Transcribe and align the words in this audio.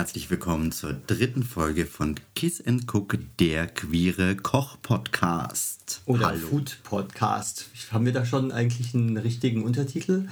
Herzlich 0.00 0.30
willkommen 0.30 0.72
zur 0.72 0.94
dritten 0.94 1.42
Folge 1.42 1.84
von 1.84 2.14
Kiss 2.34 2.66
and 2.66 2.90
Cook, 2.90 3.18
der 3.38 3.66
queere 3.66 4.34
Koch-Podcast. 4.34 6.00
Oder. 6.06 6.32
Food-Podcast. 6.32 7.68
Haben 7.92 8.06
wir 8.06 8.14
da 8.14 8.24
schon 8.24 8.50
eigentlich 8.50 8.94
einen 8.94 9.18
richtigen 9.18 9.62
Untertitel? 9.62 10.26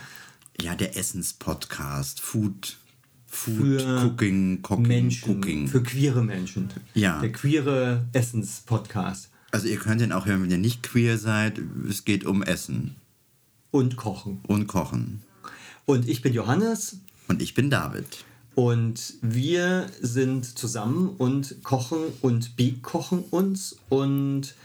Ja, 0.59 0.75
der 0.75 0.97
Essens-Podcast. 0.97 2.23
Food, 2.23 2.79
Food, 3.27 3.83
Für 3.83 4.07
Cooking, 4.07 4.61
Cooking, 4.63 4.87
Menschen. 4.89 5.37
Cooking. 5.37 5.69
Für 5.69 5.83
queere 5.83 6.25
Menschen. 6.25 6.71
Ja. 6.95 7.21
Der 7.21 7.31
queere 7.31 8.07
Essens-Podcast. 8.15 9.29
Also 9.51 9.69
ihr 9.69 9.77
könnt 9.77 10.01
den 10.01 10.13
auch 10.13 10.25
hören, 10.25 10.45
wenn 10.45 10.51
ihr 10.51 10.57
nicht 10.57 10.83
queer 10.83 11.19
seid. 11.19 11.61
Es 11.87 12.07
geht 12.07 12.25
um 12.25 12.43
Essen 12.43 12.97
Und 13.71 13.97
Kochen. 13.97 14.41
und 14.47 14.67
Kochen. 14.67 15.21
Und 15.85 16.09
ich 16.09 16.23
bin 16.23 16.33
Johannes 16.33 17.01
Und 17.29 17.43
ich 17.43 17.53
bin 17.53 17.69
David. 17.69 18.25
Und 18.59 19.15
wir 19.23 19.87
sind 20.01 20.59
zusammen 20.59 21.15
und 21.17 21.63
kochen 21.63 21.99
und 22.23 22.57
bekochen 22.57 23.23
uns 23.31 23.77
und 23.89 24.57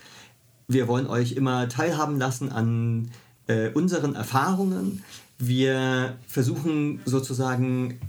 wir 0.68 0.88
wollen 0.88 1.06
euch 1.06 1.34
immer 1.34 1.70
teilhaben 1.70 2.18
lassen 2.18 2.52
an 2.52 3.12
äh, 3.46 3.70
unseren 3.70 4.16
Erfahrungen. 4.16 5.04
Wir 5.38 6.18
versuchen 6.28 7.02
sozusagen 7.06 8.00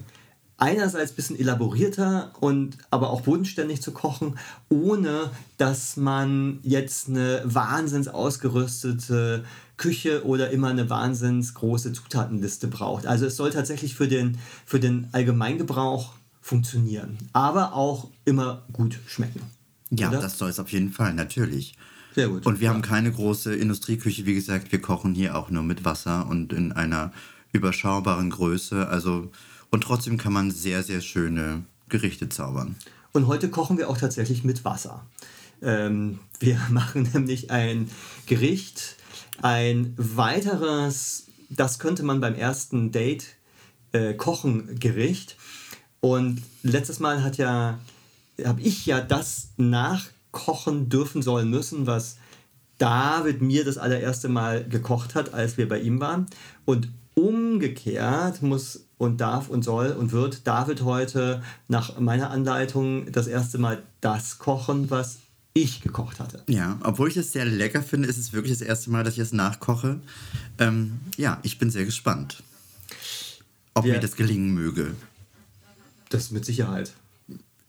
einerseits 0.57 1.13
ein 1.13 1.17
bisschen 1.17 1.39
elaborierter 1.39 2.33
und 2.41 2.79
aber 2.91 3.11
auch 3.11 3.23
bodenständig 3.23 3.83
zu 3.83 3.93
kochen, 3.93 4.39
ohne 4.69 5.31
dass 5.59 5.97
man 5.97 6.59
jetzt 6.63 7.09
eine 7.09 7.43
wahnsinns 7.45 8.09
ausgerüstete 8.09 9.45
Küche 9.77 10.25
oder 10.25 10.51
immer 10.51 10.69
eine 10.69 10.89
wahnsinns 10.89 11.55
große 11.55 11.93
Zutatenliste 11.93 12.69
braucht. 12.69 13.07
Also 13.07 13.27
es 13.27 13.37
soll 13.37 13.51
tatsächlich 13.51 13.95
für 13.97 14.07
den, 14.07 14.39
für 14.65 14.79
den 14.79 15.09
Allgemeingebrauch 15.13 16.13
funktionieren, 16.41 17.19
aber 17.33 17.75
auch 17.75 18.09
immer 18.25 18.63
gut 18.73 18.99
schmecken. 19.07 19.41
Ja, 19.91 20.09
Oder? 20.11 20.21
das 20.21 20.39
soll 20.39 20.51
es 20.51 20.59
auf 20.61 20.71
jeden 20.73 20.91
Fall, 20.93 21.15
natürlich. 21.15 21.75
Sehr 22.15 22.29
gut. 22.29 22.47
Und 22.47 22.61
wir 22.61 22.67
Ja. 22.67 22.75
haben 22.75 22.83
keine 22.83 23.11
große 23.11 23.55
Industrieküche, 23.55 24.25
wie 24.27 24.35
gesagt, 24.35 24.71
wir 24.71 24.81
kochen 24.81 25.15
hier 25.15 25.37
auch 25.37 25.51
nur 25.51 25.63
mit 25.65 25.85
Wasser 25.85 26.27
und 26.29 26.53
in 26.53 26.71
einer 26.73 27.13
überschaubaren 27.53 28.31
Größe. 28.31 28.87
Also 28.89 29.31
und 29.75 29.81
trotzdem 29.81 30.19
kann 30.19 30.33
man 30.33 30.53
sehr, 30.53 30.85
sehr 30.85 31.01
schöne 31.01 31.65
Gerichte 31.89 32.29
zaubern. 32.29 32.77
Und 33.11 33.27
heute 33.27 33.51
kochen 33.51 33.77
wir 33.77 33.91
auch 33.91 33.99
tatsächlich 33.99 34.45
mit 34.45 34.65
Wasser. 34.65 35.05
Ähm, 35.63 36.21
wir 36.39 36.61
machen 36.71 37.11
nämlich 37.13 37.51
ein 37.51 37.91
Gericht, 38.27 38.95
ein 39.43 39.93
weiteres, 39.97 41.27
das 41.51 41.81
könnte 41.81 42.05
man 42.05 42.21
beim 42.21 42.37
ersten 42.37 42.93
Date 42.93 43.35
äh, 43.91 44.15
kochen, 44.15 44.79
Gericht. 44.79 45.37
Und 45.99 46.43
letztes 46.63 47.01
Mal 47.01 47.25
hat 47.25 47.37
ja, 47.37 47.81
habe 48.45 48.61
ich 48.61 48.87
ja 48.87 49.01
das 49.01 49.49
nachkochen 49.57 50.89
dürfen 50.89 51.21
sollen 51.21 51.51
müssen, 51.51 51.89
was 51.89 52.19
David 52.79 53.43
mir 53.43 53.65
das 53.65 53.79
allererste 53.79 54.29
Mal 54.29 54.69
gekocht 54.69 55.17
hat, 55.17 55.35
als 55.35 55.57
wir 55.59 55.69
bei 55.69 55.81
ihm 55.81 55.99
waren. 55.99 56.27
Und 56.65 56.91
umgekehrt 57.17 58.41
muss 58.41 58.84
und 58.99 59.21
darf 59.21 59.49
und 59.49 59.63
soll 59.63 59.89
und 59.93 60.13
wird 60.13 60.47
David 60.47 60.83
heute 60.83 61.43
nach 61.69 61.99
meiner 61.99 62.31
Anleitung 62.31 63.11
das 63.13 63.27
erste 63.27 63.59
Mal 63.59 63.83
das 64.01 64.39
kochen, 64.39 64.91
was 64.91 65.19
ich 65.53 65.81
gekocht 65.83 66.19
hatte. 66.21 66.43
Ja, 66.49 66.79
obwohl 66.83 67.09
ich 67.09 67.17
es 67.17 67.33
sehr 67.33 67.45
lecker 67.45 67.83
finde, 67.83 68.09
ist 68.09 68.19
es 68.19 68.33
wirklich 68.33 68.53
das 68.53 68.61
erste 68.67 68.91
Mal, 68.91 69.05
dass 69.05 69.15
ich 69.15 69.21
es 69.21 69.33
nachkoche. 69.33 70.01
Ähm, 70.59 70.99
ja, 71.17 71.39
ich 71.43 71.59
bin 71.59 71.71
sehr 71.71 71.85
gespannt, 71.85 72.43
ob 73.75 73.85
Wir- 73.85 73.95
mir 73.95 74.01
das 74.01 74.17
gelingen 74.17 74.53
möge. 74.55 74.95
Das 76.09 76.31
mit 76.31 76.45
Sicherheit. 76.45 76.93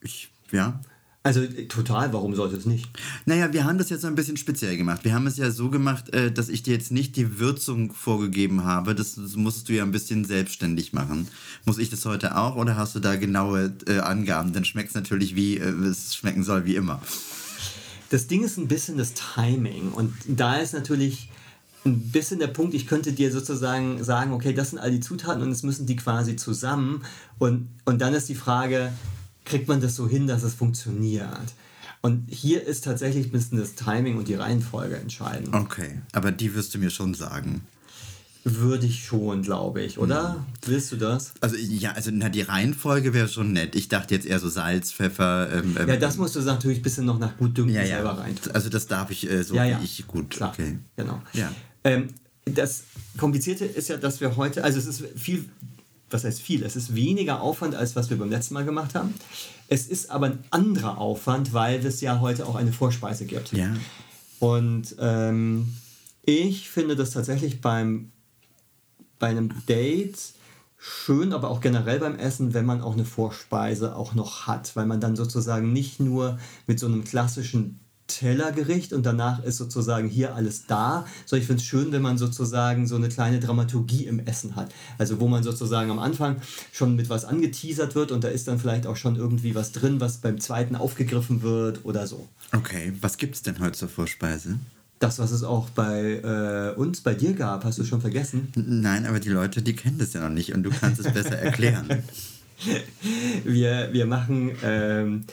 Ich, 0.01 0.29
ja. 0.51 0.79
Also 1.25 1.41
äh, 1.41 1.66
total, 1.66 2.13
warum 2.13 2.36
sollte 2.36 2.56
es 2.56 2.68
nicht? 2.68 2.88
Naja, 3.25 3.52
wir 3.52 3.63
haben 3.63 3.80
das 3.80 3.90
jetzt 3.90 4.02
so 4.02 4.08
ein 4.08 4.13
bisschen 4.13 4.38
speziell 4.38 4.78
gemacht. 4.78 5.03
Wir 5.03 5.16
haben 5.16 5.25
es 5.25 5.38
ja 5.38 5.50
so 5.50 5.72
gemacht, 5.72 6.13
äh, 6.13 6.31
dass 6.31 6.50
ich 6.50 6.62
dir 6.62 6.74
jetzt 6.74 6.91
nicht 6.91 7.16
die 7.16 7.40
Würzung 7.40 7.94
vorgegeben 7.94 8.63
habe. 8.63 8.94
Das, 8.94 9.16
das 9.16 9.36
musstest 9.36 9.68
du 9.68 9.74
ja 9.74 9.84
ein 9.84 9.91
bisschen 9.91 10.24
selbstständig 10.24 10.94
machen. 10.94 11.28
Muss 11.66 11.80
ich 11.80 11.90
das 11.90 12.06
heute 12.06 12.38
auch 12.38 12.56
oder 12.58 12.78
hast 12.78 12.94
du 12.94 13.00
da 13.00 13.16
genaue 13.16 13.74
äh, 13.88 13.97
Angaben? 13.97 14.53
Dann 14.53 14.66
schmeckt 14.66 14.90
es 14.90 14.96
natürlich, 14.96 15.36
wie 15.36 15.58
äh, 15.58 15.63
es 15.63 16.13
schmecken 16.16 16.44
soll, 16.44 16.66
wie 16.66 16.75
immer. 16.75 17.02
Das 18.12 18.28
Ding 18.28 18.44
ist 18.44 18.57
ein 18.57 18.68
bisschen 18.68 19.00
das 19.00 19.13
Timing 19.16 19.94
und 19.94 20.13
da 20.28 20.57
ist 20.57 20.75
natürlich 20.75 21.31
ein 21.86 22.12
bisschen 22.12 22.38
der 22.38 22.47
Punkt, 22.47 22.75
ich 22.75 22.86
könnte 22.86 23.13
dir 23.13 23.31
sozusagen 23.31 24.03
sagen, 24.03 24.31
okay, 24.31 24.53
das 24.53 24.69
sind 24.69 24.80
all 24.80 24.92
die 24.92 25.00
Zutaten 25.00 25.42
und 25.42 25.52
es 25.52 25.63
müssen 25.63 25.88
die 25.88 25.96
quasi 25.96 26.36
zusammen 26.36 27.02
und, 27.40 27.68
und 27.86 28.00
dann 28.00 28.13
ist 28.13 28.30
die 28.30 28.36
Frage, 28.36 28.92
kriegt 29.45 29.67
man 29.67 29.79
das 29.81 29.95
so 29.95 30.07
hin, 30.07 30.28
dass 30.28 30.44
es 30.44 30.53
funktioniert? 30.53 31.53
Und 32.01 32.28
hier 32.29 32.63
ist 32.63 32.83
tatsächlich 32.83 33.28
ein 33.28 33.31
bisschen 33.31 33.57
das 33.57 33.73
Timing 33.75 34.17
und 34.17 34.28
die 34.28 34.35
Reihenfolge 34.35 34.95
entscheidend. 34.97 35.53
Okay, 35.56 36.01
aber 36.11 36.31
die 36.31 36.53
wirst 36.53 36.73
du 36.75 36.78
mir 36.79 36.89
schon 36.91 37.13
sagen. 37.13 37.61
Würde 38.47 38.85
ich 38.85 39.03
schon, 39.06 39.41
glaube 39.41 39.81
ich, 39.81 39.97
oder? 39.97 40.45
Willst 40.63 40.91
du 40.91 40.97
das? 40.97 41.33
Also 41.41 41.56
ja, 41.56 41.94
also 41.94 42.11
na, 42.13 42.29
die 42.29 42.44
Reihenfolge 42.44 43.11
wäre 43.11 43.28
schon 43.28 43.53
nett. 43.53 43.75
Ich 43.75 43.88
dachte 43.88 44.13
jetzt 44.13 44.28
eher 44.28 44.39
so 44.39 44.50
Salz, 44.50 44.91
Pfeffer. 44.91 45.50
Ähm, 45.51 45.75
ähm, 45.79 45.89
Ja, 45.89 45.97
das 45.97 46.17
musst 46.17 46.35
du 46.35 46.41
natürlich 46.41 46.77
ein 46.77 46.83
bisschen 46.83 47.06
noch 47.06 47.17
nach 47.17 47.35
Gutdünken 47.38 47.73
ja, 47.73 47.83
selber 47.83 48.09
ja. 48.09 48.22
rein. 48.22 48.35
Also 48.53 48.69
das 48.69 48.85
darf 48.85 49.09
ich 49.09 49.27
äh, 49.27 49.41
so 49.44 49.56
Ja, 49.56 49.63
wie 49.66 49.69
ja. 49.72 49.79
ich 49.83 50.06
gut. 50.06 50.29
Klar, 50.29 50.51
Okay. 50.51 50.77
genau. 50.95 51.23
Ja. 51.33 51.51
Ähm, 51.83 52.09
das 52.45 52.83
Komplizierte 53.17 53.66
ist 53.66 53.89
ja, 53.89 53.97
dass 53.97 54.22
wir 54.22 54.35
heute, 54.35 54.63
also 54.63 54.77
es 54.77 54.85
ist 54.85 55.03
viel, 55.16 55.45
was 56.15 56.23
heißt 56.23 56.41
viel, 56.41 56.63
es 56.63 56.75
ist 56.75 56.95
weniger 56.95 57.41
Aufwand, 57.41 57.75
als 57.75 57.95
was 57.95 58.09
wir 58.09 58.17
beim 58.17 58.29
letzten 58.29 58.53
Mal 58.53 58.65
gemacht 58.65 58.95
haben. 58.95 59.13
Es 59.67 59.87
ist 59.87 60.09
aber 60.09 60.27
ein 60.27 60.43
anderer 60.49 60.97
Aufwand, 60.97 61.53
weil 61.53 61.85
es 61.85 62.01
ja 62.01 62.21
heute 62.21 62.47
auch 62.47 62.55
eine 62.55 62.71
Vorspeise 62.71 63.25
gibt. 63.25 63.51
Ja. 63.51 63.75
Und 64.39 64.95
ähm, 64.99 65.75
ich 66.23 66.69
finde 66.69 66.95
das 66.95 67.11
tatsächlich 67.11 67.61
beim, 67.61 68.11
bei 69.19 69.27
einem 69.27 69.51
Date 69.67 70.17
schön, 70.77 71.33
aber 71.33 71.49
auch 71.49 71.61
generell 71.61 71.99
beim 71.99 72.15
Essen, 72.17 72.53
wenn 72.53 72.65
man 72.65 72.81
auch 72.81 72.93
eine 72.93 73.05
Vorspeise 73.05 73.95
auch 73.95 74.13
noch 74.13 74.47
hat, 74.47 74.75
weil 74.75 74.85
man 74.85 75.01
dann 75.01 75.15
sozusagen 75.15 75.73
nicht 75.73 75.99
nur 75.99 76.39
mit 76.67 76.79
so 76.79 76.85
einem 76.85 77.03
klassischen 77.03 77.79
Tellergericht 78.07 78.93
und 78.93 79.05
danach 79.05 79.43
ist 79.43 79.57
sozusagen 79.57 80.07
hier 80.07 80.35
alles 80.35 80.67
da, 80.67 81.05
sondern 81.25 81.41
ich 81.41 81.47
finde 81.47 81.61
es 81.61 81.67
schön, 81.67 81.91
wenn 81.91 82.01
man 82.01 82.17
sozusagen 82.17 82.88
so 82.88 82.95
eine 82.95 83.09
kleine 83.09 83.39
Dramaturgie 83.39 84.05
im 84.05 84.19
Essen 84.19 84.55
hat. 84.55 84.73
Also 84.97 85.19
wo 85.19 85.27
man 85.27 85.43
sozusagen 85.43 85.89
am 85.91 85.99
Anfang 85.99 86.38
schon 86.71 86.95
mit 86.95 87.09
was 87.09 87.25
angeteasert 87.25 87.95
wird 87.95 88.11
und 88.11 88.23
da 88.23 88.27
ist 88.27 88.47
dann 88.47 88.59
vielleicht 88.59 88.88
auch 88.88 88.95
schon 88.95 89.15
irgendwie 89.15 89.55
was 89.55 89.71
drin, 89.71 89.99
was 89.99 90.17
beim 90.17 90.39
zweiten 90.39 90.75
aufgegriffen 90.75 91.41
wird 91.41 91.83
oder 91.83 92.07
so. 92.07 92.27
Okay, 92.53 92.94
was 93.01 93.17
gibt's 93.17 93.41
denn 93.41 93.59
heute 93.59 93.77
zur 93.77 93.89
Vorspeise? 93.89 94.59
Das, 94.99 95.19
was 95.19 95.31
es 95.31 95.44
auch 95.44 95.69
bei 95.71 96.21
äh, 96.23 96.79
uns, 96.79 97.01
bei 97.01 97.13
dir 97.13 97.33
gab, 97.33 97.65
hast 97.65 97.79
du 97.79 97.83
schon 97.83 97.99
vergessen. 97.99 98.53
Nein, 98.55 99.05
aber 99.05 99.19
die 99.19 99.29
Leute, 99.29 99.61
die 99.61 99.75
kennen 99.75 99.97
das 99.97 100.13
ja 100.13 100.21
noch 100.21 100.33
nicht 100.33 100.53
und 100.53 100.63
du 100.63 100.69
kannst 100.69 100.99
es 100.99 101.11
besser 101.11 101.38
erklären. 101.38 101.88
Wir, 103.44 103.89
wir 103.91 104.05
machen 104.05 104.51
ähm, 104.63 105.25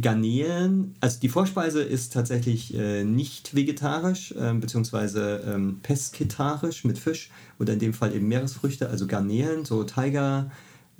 Garnelen. 0.00 0.94
Also 1.00 1.20
die 1.20 1.28
Vorspeise 1.28 1.82
ist 1.82 2.12
tatsächlich 2.12 2.74
äh, 2.74 3.04
nicht 3.04 3.54
vegetarisch, 3.54 4.34
ähm, 4.38 4.60
beziehungsweise 4.60 5.42
ähm, 5.46 5.78
pesketarisch 5.82 6.84
mit 6.84 6.98
Fisch 6.98 7.30
oder 7.58 7.74
in 7.74 7.78
dem 7.78 7.94
Fall 7.94 8.14
eben 8.14 8.28
Meeresfrüchte, 8.28 8.88
also 8.88 9.06
Garnelen, 9.06 9.64
so 9.64 9.84
Tiger 9.84 10.50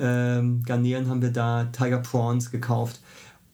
ähm, 0.01 0.63
Garnelen 0.65 1.09
haben 1.09 1.23
wir 1.23 1.31
da, 1.31 1.65
Tiger 1.65 1.99
Prawns 1.99 2.51
gekauft. 2.51 3.01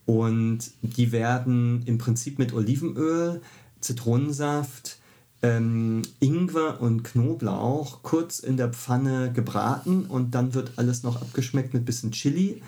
Und 0.06 0.58
die 0.82 1.10
werden 1.10 1.82
im 1.86 1.98
Prinzip 1.98 2.38
mit 2.38 2.54
Olivenöl, 2.54 3.42
Zitronensaft, 3.80 4.98
ähm, 5.42 6.02
Ingwer 6.20 6.80
und 6.80 7.02
Knoblauch 7.02 8.02
kurz 8.02 8.38
in 8.38 8.56
der 8.56 8.68
Pfanne 8.68 9.32
gebraten 9.32 10.06
und 10.06 10.34
dann 10.34 10.54
wird 10.54 10.72
alles 10.76 11.02
noch 11.02 11.20
abgeschmeckt 11.20 11.74
mit 11.74 11.84
bisschen 11.84 12.12
Chili, 12.12 12.62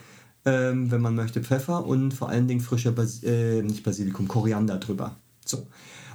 ähm, 0.45 0.91
wenn 0.91 1.01
man 1.01 1.15
möchte 1.15 1.43
Pfeffer 1.43 1.85
und 1.85 2.13
vor 2.15 2.29
allen 2.29 2.49
Dingen 2.49 2.61
frischer 2.61 2.93
Bas 2.93 3.23
äh, 3.23 3.63
nicht 3.63 3.83
Basilikum, 3.83 4.29
Koriander 4.29 4.79
drüber. 4.79 5.17
So. 5.45 5.67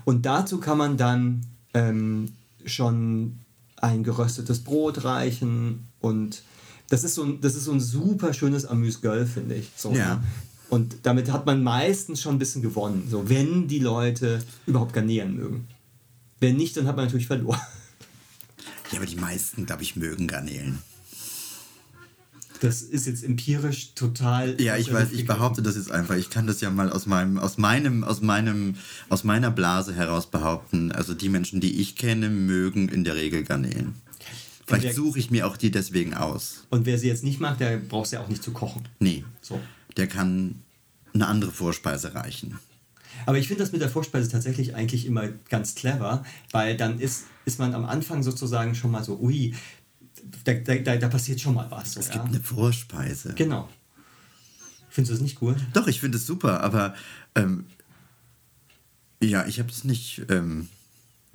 Und 0.05 0.25
dazu 0.25 0.59
kann 0.59 0.77
man 0.77 0.97
dann 0.97 1.45
ähm, 1.73 2.31
schon 2.65 3.39
ein 3.77 4.03
geröstetes 4.03 4.63
Brot 4.63 5.03
reichen 5.03 5.87
und 5.99 6.43
das 6.89 7.03
ist 7.03 7.15
so 7.15 7.23
ein, 7.23 7.41
das 7.41 7.55
ist 7.55 7.65
so 7.65 7.71
ein 7.71 7.79
super 7.79 8.33
schönes 8.33 8.65
Amüs-Gueule, 8.65 9.25
finde 9.25 9.55
ich. 9.55 9.71
So, 9.75 9.91
Ja. 9.91 10.15
ne? 10.15 10.23
Und 10.69 10.97
damit 11.03 11.31
hat 11.31 11.45
man 11.45 11.61
meistens 11.61 12.21
schon 12.21 12.35
ein 12.35 12.39
bisschen 12.39 12.61
gewonnen, 12.63 13.07
so, 13.09 13.29
wenn 13.29 13.67
die 13.67 13.79
Leute 13.79 14.43
überhaupt 14.65 14.93
garnieren 14.93 15.35
mögen. 15.35 15.67
Wenn 16.39 16.57
nicht, 16.57 16.75
dann 16.75 16.87
hat 16.87 16.95
man 16.95 17.05
natürlich 17.05 17.27
verloren. 17.27 17.59
Ja, 18.91 18.97
aber 18.97 19.05
die 19.05 19.15
meisten, 19.15 19.65
glaube 19.65 19.83
ich, 19.83 19.95
mögen 19.95 20.27
Garnelen. 20.27 20.79
Das 22.63 22.81
ist 22.81 23.07
jetzt 23.07 23.25
empirisch 23.25 23.93
total. 23.93 24.55
Ja, 24.61 24.77
ich 24.77 24.91
weiß, 24.91 25.11
ich 25.11 25.25
behaupte 25.25 25.61
das 25.61 25.75
jetzt 25.75 25.91
einfach. 25.91 26.15
Ich 26.15 26.29
kann 26.29 26.47
das 26.47 26.61
ja 26.61 26.69
mal 26.69 26.89
aus 26.89 27.05
meinem, 27.05 27.37
aus 27.37 27.57
meinem, 27.57 28.05
aus 28.05 28.21
meinem, 28.21 28.75
aus 29.09 29.25
meiner 29.25 29.51
Blase 29.51 29.93
heraus 29.93 30.31
behaupten. 30.31 30.93
Also 30.93 31.13
die 31.13 31.27
Menschen, 31.27 31.59
die 31.59 31.81
ich 31.81 31.97
kenne, 31.97 32.29
mögen 32.29 32.87
in 32.87 33.03
der 33.03 33.15
Regel 33.15 33.43
Garnelen. 33.43 33.95
Vielleicht 34.65 34.95
suche 34.95 35.19
ich 35.19 35.29
mir 35.29 35.45
auch 35.45 35.57
die 35.57 35.71
deswegen 35.71 36.13
aus. 36.13 36.63
Und 36.69 36.85
wer 36.85 36.97
sie 36.97 37.09
jetzt 37.09 37.25
nicht 37.25 37.41
mag, 37.41 37.57
der 37.57 37.75
braucht 37.75 38.07
sie 38.07 38.17
auch 38.17 38.29
nicht 38.29 38.41
zu 38.41 38.51
kochen. 38.51 38.87
Nee, 38.97 39.25
So. 39.41 39.59
der 39.97 40.07
kann 40.07 40.55
eine 41.13 41.27
andere 41.27 41.51
Vorspeise 41.51 42.15
reichen. 42.15 42.57
Aber 43.25 43.37
ich 43.37 43.49
finde 43.49 43.63
das 43.63 43.73
mit 43.73 43.81
der 43.81 43.89
Vorspeise 43.89 44.29
tatsächlich 44.31 44.73
eigentlich 44.73 45.05
immer 45.05 45.27
ganz 45.49 45.75
clever, 45.75 46.23
weil 46.51 46.77
dann 46.77 46.99
ist, 47.01 47.25
ist 47.43 47.59
man 47.59 47.73
am 47.73 47.83
Anfang 47.83 48.23
sozusagen 48.23 48.73
schon 48.73 48.91
mal 48.91 49.03
so, 49.03 49.19
ui, 49.19 49.53
da, 50.43 50.53
da, 50.53 50.95
da, 50.97 51.07
passiert 51.07 51.39
schon 51.39 51.55
mal 51.55 51.69
was. 51.69 51.93
So, 51.93 51.99
Es 51.99 52.07
ja? 52.07 52.13
gibt 52.13 52.27
eine 52.27 52.39
Vorspeise. 52.39 53.33
Genau. 53.35 53.69
Findest 54.89 55.11
du 55.11 55.15
das 55.15 55.21
nicht 55.21 55.41
cool? 55.41 55.55
Doch, 55.73 55.87
ich 55.87 55.99
finde 55.99 56.17
es 56.17 56.25
super, 56.25 56.61
aber 56.61 56.93
ähm, 57.35 57.65
ja, 59.21 59.45
ich 59.47 59.59
habe 59.59 59.69
das 59.69 59.83
nicht. 59.83 60.23
Ähm, 60.29 60.69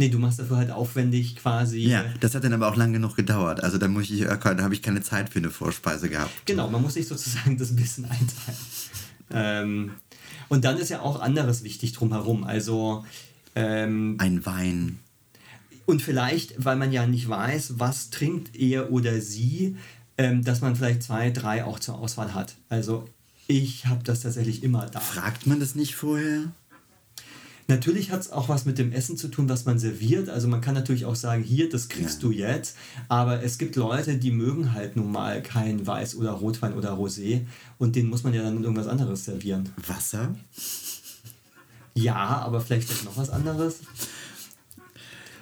Nee, 0.01 0.11
du 0.11 0.21
machst 0.21 0.39
dafür 0.39 0.59
halt 0.59 0.71
aufwendig 0.71 1.35
quasi. 1.35 1.81
ja, 1.81 2.05
das 2.21 2.33
hat 2.37 2.45
dann 2.45 2.53
aber 2.53 2.69
auch 2.69 2.77
lang 2.77 2.93
genug 2.93 3.17
gedauert. 3.17 3.65
Also 3.65 3.79
da 3.79 3.89
muss 3.89 4.09
ich, 4.09 4.21
da 4.21 4.39
habe 4.63 4.73
ich 4.73 4.81
keine 4.81 5.01
Zeit 5.01 5.29
für 5.29 5.41
eine 5.41 5.51
Vorspeise 5.51 6.09
gehabt. 6.09 6.47
Genau, 6.47 6.71
man 6.71 6.83
muss 6.83 6.95
sich 6.95 7.09
sozusagen 7.09 7.59
das 7.59 7.71
ein 7.71 7.77
bisschen 7.77 8.05
einteilen. 8.05 8.59
Ähm, 9.31 9.91
und 10.49 10.65
dann 10.65 10.79
ist 10.79 10.91
ja 10.91 11.01
auch 11.01 11.21
anderes 11.21 11.65
wichtig 11.65 11.95
drumherum. 11.95 12.45
Also, 12.45 13.05
ähm, 13.57 14.17
Ein 14.19 14.47
Wein. 14.47 15.01
Und 15.89 16.03
vielleicht, 16.03 16.63
weil 16.63 16.77
man 16.77 16.93
ja 16.93 17.07
nicht 17.07 17.29
weiß, 17.31 17.79
was 17.79 18.11
trinkt 18.11 18.55
er 18.55 18.93
oder 18.93 19.23
sie, 19.23 19.75
ähm, 20.19 20.45
dass 20.45 20.61
man 20.61 20.77
vielleicht 20.77 21.03
zwei, 21.03 21.31
drei 21.31 21.65
auch 21.65 21.79
zur 21.79 21.99
Auswahl 21.99 22.35
hat. 22.35 22.57
Also, 22.69 23.09
ich 23.47 23.87
habe 23.87 24.05
das 24.05 24.21
tatsächlich 24.21 24.63
immer 24.63 24.85
da. 24.85 25.01
Fragt 25.01 25.47
man 25.47 25.61
das 25.61 25.75
nicht 25.75 25.95
vorher? 25.95 26.53
Natürlich 27.69 28.11
hat 28.11 28.21
es 28.21 28.31
auch 28.31 28.51
was 28.51 28.67
mit 28.67 28.77
dem 28.77 28.93
Essen 28.93 29.17
zu 29.17 29.29
tun, 29.29 29.49
was 29.49 29.65
man 29.65 29.79
serviert. 29.79 30.29
Also 30.29 30.47
man 30.49 30.61
kann 30.61 30.75
natürlich 30.75 31.07
auch 31.07 31.15
sagen, 31.17 31.43
hier, 31.43 31.71
das 31.71 31.89
kriegst 31.89 32.23
Ja. 32.23 32.29
du 32.29 32.33
jetzt. 32.35 32.77
Aber 33.09 33.43
es 33.43 33.57
gibt 33.57 33.77
Leute, 33.77 34.17
die 34.17 34.31
mögen 34.31 34.75
halt 34.75 34.97
nun 34.97 35.11
mal 35.11 35.43
kein 35.43 35.87
Weiß 35.87 36.17
oder 36.17 36.33
Rotwein 36.33 36.75
oder 36.75 36.93
Rosé. 36.93 37.47
Und 37.79 37.97
denen 37.97 38.11
muss 38.11 38.23
man 38.25 38.35
ja 38.35 38.43
dann 38.43 38.63
irgendwas 38.63 38.87
anderes 38.89 39.25
servieren. 39.25 39.71
Wasser? 39.87 40.35
Ja, 41.95 42.15
aber 42.17 42.61
vielleicht 42.61 43.05
noch 43.05 43.17
was 43.17 43.31
anderes. 43.31 43.77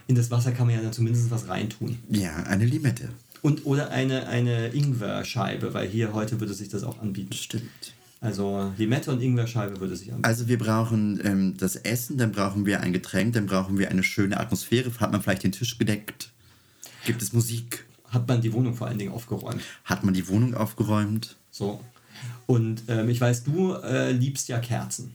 In 0.06 0.14
das 0.14 0.30
Wasser 0.30 0.52
kann 0.52 0.66
man 0.66 0.76
ja 0.76 0.82
dann 0.82 0.92
zumindest 0.92 1.30
was 1.30 1.48
reintun. 1.48 1.98
Ja, 2.08 2.34
eine 2.44 2.64
Limette. 2.64 3.08
Und 3.42 3.66
oder 3.66 3.90
eine, 3.90 4.28
eine 4.28 4.68
Ingwerscheibe, 4.68 5.74
weil 5.74 5.88
hier 5.88 6.12
heute 6.12 6.40
würde 6.40 6.54
sich 6.54 6.68
das 6.68 6.82
auch 6.84 7.00
anbieten. 7.00 7.32
Stimmt. 7.32 7.94
Also 8.20 8.72
Limette 8.78 9.12
und 9.12 9.20
Ingwerscheibe 9.20 9.78
würde 9.80 9.96
sich 9.96 10.08
anbieten. 10.08 10.24
Also 10.24 10.48
wir 10.48 10.58
brauchen 10.58 11.20
ähm, 11.22 11.56
das 11.56 11.76
Essen, 11.76 12.18
dann 12.18 12.32
brauchen 12.32 12.66
wir 12.66 12.80
ein 12.80 12.92
Getränk, 12.92 13.34
dann 13.34 13.46
brauchen 13.46 13.78
wir 13.78 13.90
eine 13.90 14.02
schöne 14.02 14.40
Atmosphäre. 14.40 14.90
Hat 14.98 15.12
man 15.12 15.22
vielleicht 15.22 15.44
den 15.44 15.52
Tisch 15.52 15.78
gedeckt? 15.78 16.30
Gibt 17.04 17.22
es 17.22 17.32
Musik? 17.32 17.84
Hat 18.08 18.26
man 18.26 18.40
die 18.40 18.52
Wohnung 18.52 18.74
vor 18.74 18.86
allen 18.86 18.98
Dingen 18.98 19.12
aufgeräumt. 19.12 19.62
Hat 19.84 20.02
man 20.02 20.14
die 20.14 20.26
Wohnung 20.28 20.54
aufgeräumt? 20.54 21.36
So. 21.50 21.80
Und 22.46 22.82
ähm, 22.88 23.08
ich 23.08 23.20
weiß, 23.20 23.44
du 23.44 23.74
äh, 23.74 24.12
liebst 24.12 24.48
ja 24.48 24.58
Kerzen. 24.58 25.14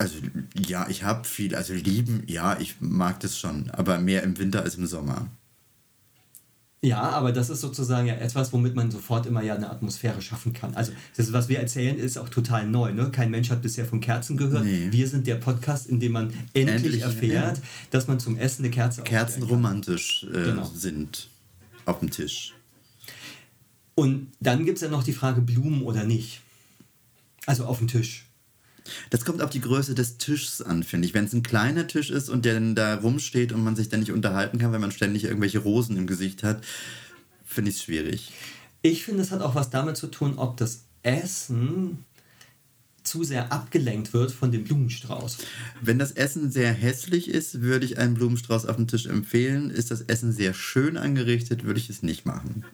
Also 0.00 0.14
ja, 0.56 0.88
ich 0.88 1.04
habe 1.04 1.28
viel. 1.28 1.54
Also 1.54 1.74
lieben, 1.74 2.22
ja, 2.26 2.58
ich 2.58 2.76
mag 2.80 3.20
das 3.20 3.38
schon. 3.38 3.70
Aber 3.70 3.98
mehr 3.98 4.22
im 4.22 4.38
Winter 4.38 4.62
als 4.62 4.76
im 4.76 4.86
Sommer. 4.86 5.26
Ja, 6.82 7.02
aber 7.02 7.32
das 7.32 7.50
ist 7.50 7.60
sozusagen 7.60 8.06
ja 8.06 8.14
etwas, 8.14 8.54
womit 8.54 8.74
man 8.74 8.90
sofort 8.90 9.26
immer 9.26 9.42
ja 9.42 9.54
eine 9.54 9.68
Atmosphäre 9.68 10.22
schaffen 10.22 10.54
kann. 10.54 10.74
Also 10.74 10.92
das, 11.18 11.30
was 11.34 11.50
wir 11.50 11.58
erzählen, 11.58 11.98
ist 11.98 12.16
auch 12.16 12.30
total 12.30 12.66
neu. 12.66 12.94
Ne? 12.94 13.10
Kein 13.10 13.30
Mensch 13.30 13.50
hat 13.50 13.60
bisher 13.60 13.84
von 13.84 14.00
Kerzen 14.00 14.38
gehört. 14.38 14.64
Nee. 14.64 14.88
Wir 14.90 15.06
sind 15.06 15.26
der 15.26 15.34
Podcast, 15.34 15.86
in 15.88 16.00
dem 16.00 16.12
man 16.12 16.32
endlich, 16.54 16.76
Endlich, 16.76 17.02
erfährt, 17.02 17.58
ja. 17.58 17.62
dass 17.90 18.06
man 18.08 18.18
zum 18.18 18.38
Essen 18.38 18.64
eine 18.64 18.70
Kerze 18.70 19.02
Kerzen 19.02 19.42
romantisch 19.42 20.24
äh, 20.32 20.44
Genau. 20.44 20.64
sind 20.74 21.28
auf 21.84 21.98
dem 21.98 22.10
Tisch. 22.10 22.54
Und 23.94 24.32
dann 24.40 24.64
gibt 24.64 24.78
es 24.78 24.82
ja 24.82 24.88
noch 24.88 25.04
die 25.04 25.12
Frage, 25.12 25.42
Blumen 25.42 25.82
oder 25.82 26.04
nicht. 26.04 26.40
Also 27.44 27.66
auf 27.66 27.76
dem 27.76 27.88
Tisch. 27.88 28.29
Das 29.10 29.24
kommt 29.24 29.42
auf 29.42 29.50
die 29.50 29.60
Größe 29.60 29.94
des 29.94 30.18
Tischs 30.18 30.62
an, 30.62 30.82
finde 30.82 31.06
ich. 31.06 31.14
Wenn 31.14 31.24
es 31.24 31.32
ein 31.32 31.42
kleiner 31.42 31.86
Tisch 31.86 32.10
ist 32.10 32.28
und 32.28 32.44
der 32.44 32.54
dann 32.54 32.74
da 32.74 32.96
rumsteht 32.96 33.52
und 33.52 33.62
man 33.64 33.76
sich 33.76 33.88
dann 33.88 34.00
nicht 34.00 34.12
unterhalten 34.12 34.58
kann, 34.58 34.72
wenn 34.72 34.80
man 34.80 34.92
ständig 34.92 35.24
irgendwelche 35.24 35.60
Rosen 35.60 35.96
im 35.96 36.06
Gesicht 36.06 36.42
hat, 36.42 36.62
finde 37.44 37.70
ich 37.70 37.76
es 37.76 37.82
schwierig. 37.84 38.32
Ich 38.82 39.04
finde, 39.04 39.22
es 39.22 39.30
hat 39.30 39.42
auch 39.42 39.54
was 39.54 39.70
damit 39.70 39.96
zu 39.96 40.06
tun, 40.06 40.34
ob 40.36 40.56
das 40.56 40.84
Essen 41.02 42.04
zu 43.10 43.24
sehr 43.24 43.52
abgelenkt 43.52 44.12
wird 44.12 44.30
von 44.30 44.52
dem 44.52 44.62
Blumenstrauß. 44.64 45.38
Wenn 45.82 45.98
das 45.98 46.12
Essen 46.12 46.50
sehr 46.50 46.72
hässlich 46.72 47.28
ist, 47.28 47.60
würde 47.60 47.84
ich 47.84 47.98
einen 47.98 48.14
Blumenstrauß 48.14 48.66
auf 48.66 48.76
dem 48.76 48.86
Tisch 48.86 49.06
empfehlen. 49.06 49.70
Ist 49.70 49.90
das 49.90 50.02
Essen 50.02 50.32
sehr 50.32 50.54
schön 50.54 50.96
angerichtet, 50.96 51.64
würde 51.64 51.80
ich 51.80 51.90
es 51.90 52.02
nicht 52.02 52.24
machen. 52.24 52.64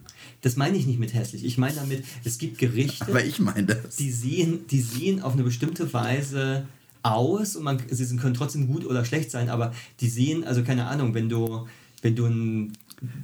Das 0.43 0.57
meine 0.57 0.77
ich 0.77 0.87
nicht 0.87 0.99
mit 0.99 1.15
hässlich. 1.15 1.45
Ich 1.45 1.57
meine 1.57 1.77
damit, 1.77 2.05
es 2.25 2.37
gibt 2.39 2.59
Gerichte, 2.59 3.07
Aber 3.09 3.25
ich 3.25 3.39
meine 3.39 3.65
das. 3.67 3.97
die 3.97 4.13
sehen, 4.13 4.61
die 4.71 4.81
sehen 4.81 5.23
auf 5.23 5.33
eine 5.33 5.43
bestimmte 5.43 5.93
Weise 5.95 6.67
aus 7.03 7.57
und 7.57 7.65
man, 7.65 7.79
sie 7.91 8.17
können 8.17 8.35
trotzdem 8.35 8.67
gut 8.67 8.85
oder 8.85 9.05
schlecht 9.05 9.31
sein, 9.31 9.49
aber 9.49 9.73
die 10.01 10.09
sehen, 10.09 10.45
also 10.45 10.63
keine 10.63 10.87
Ahnung, 10.87 11.15
wenn 11.15 11.29
du, 11.29 11.67
wenn 12.03 12.15
du 12.15 12.27
ein, 12.27 12.73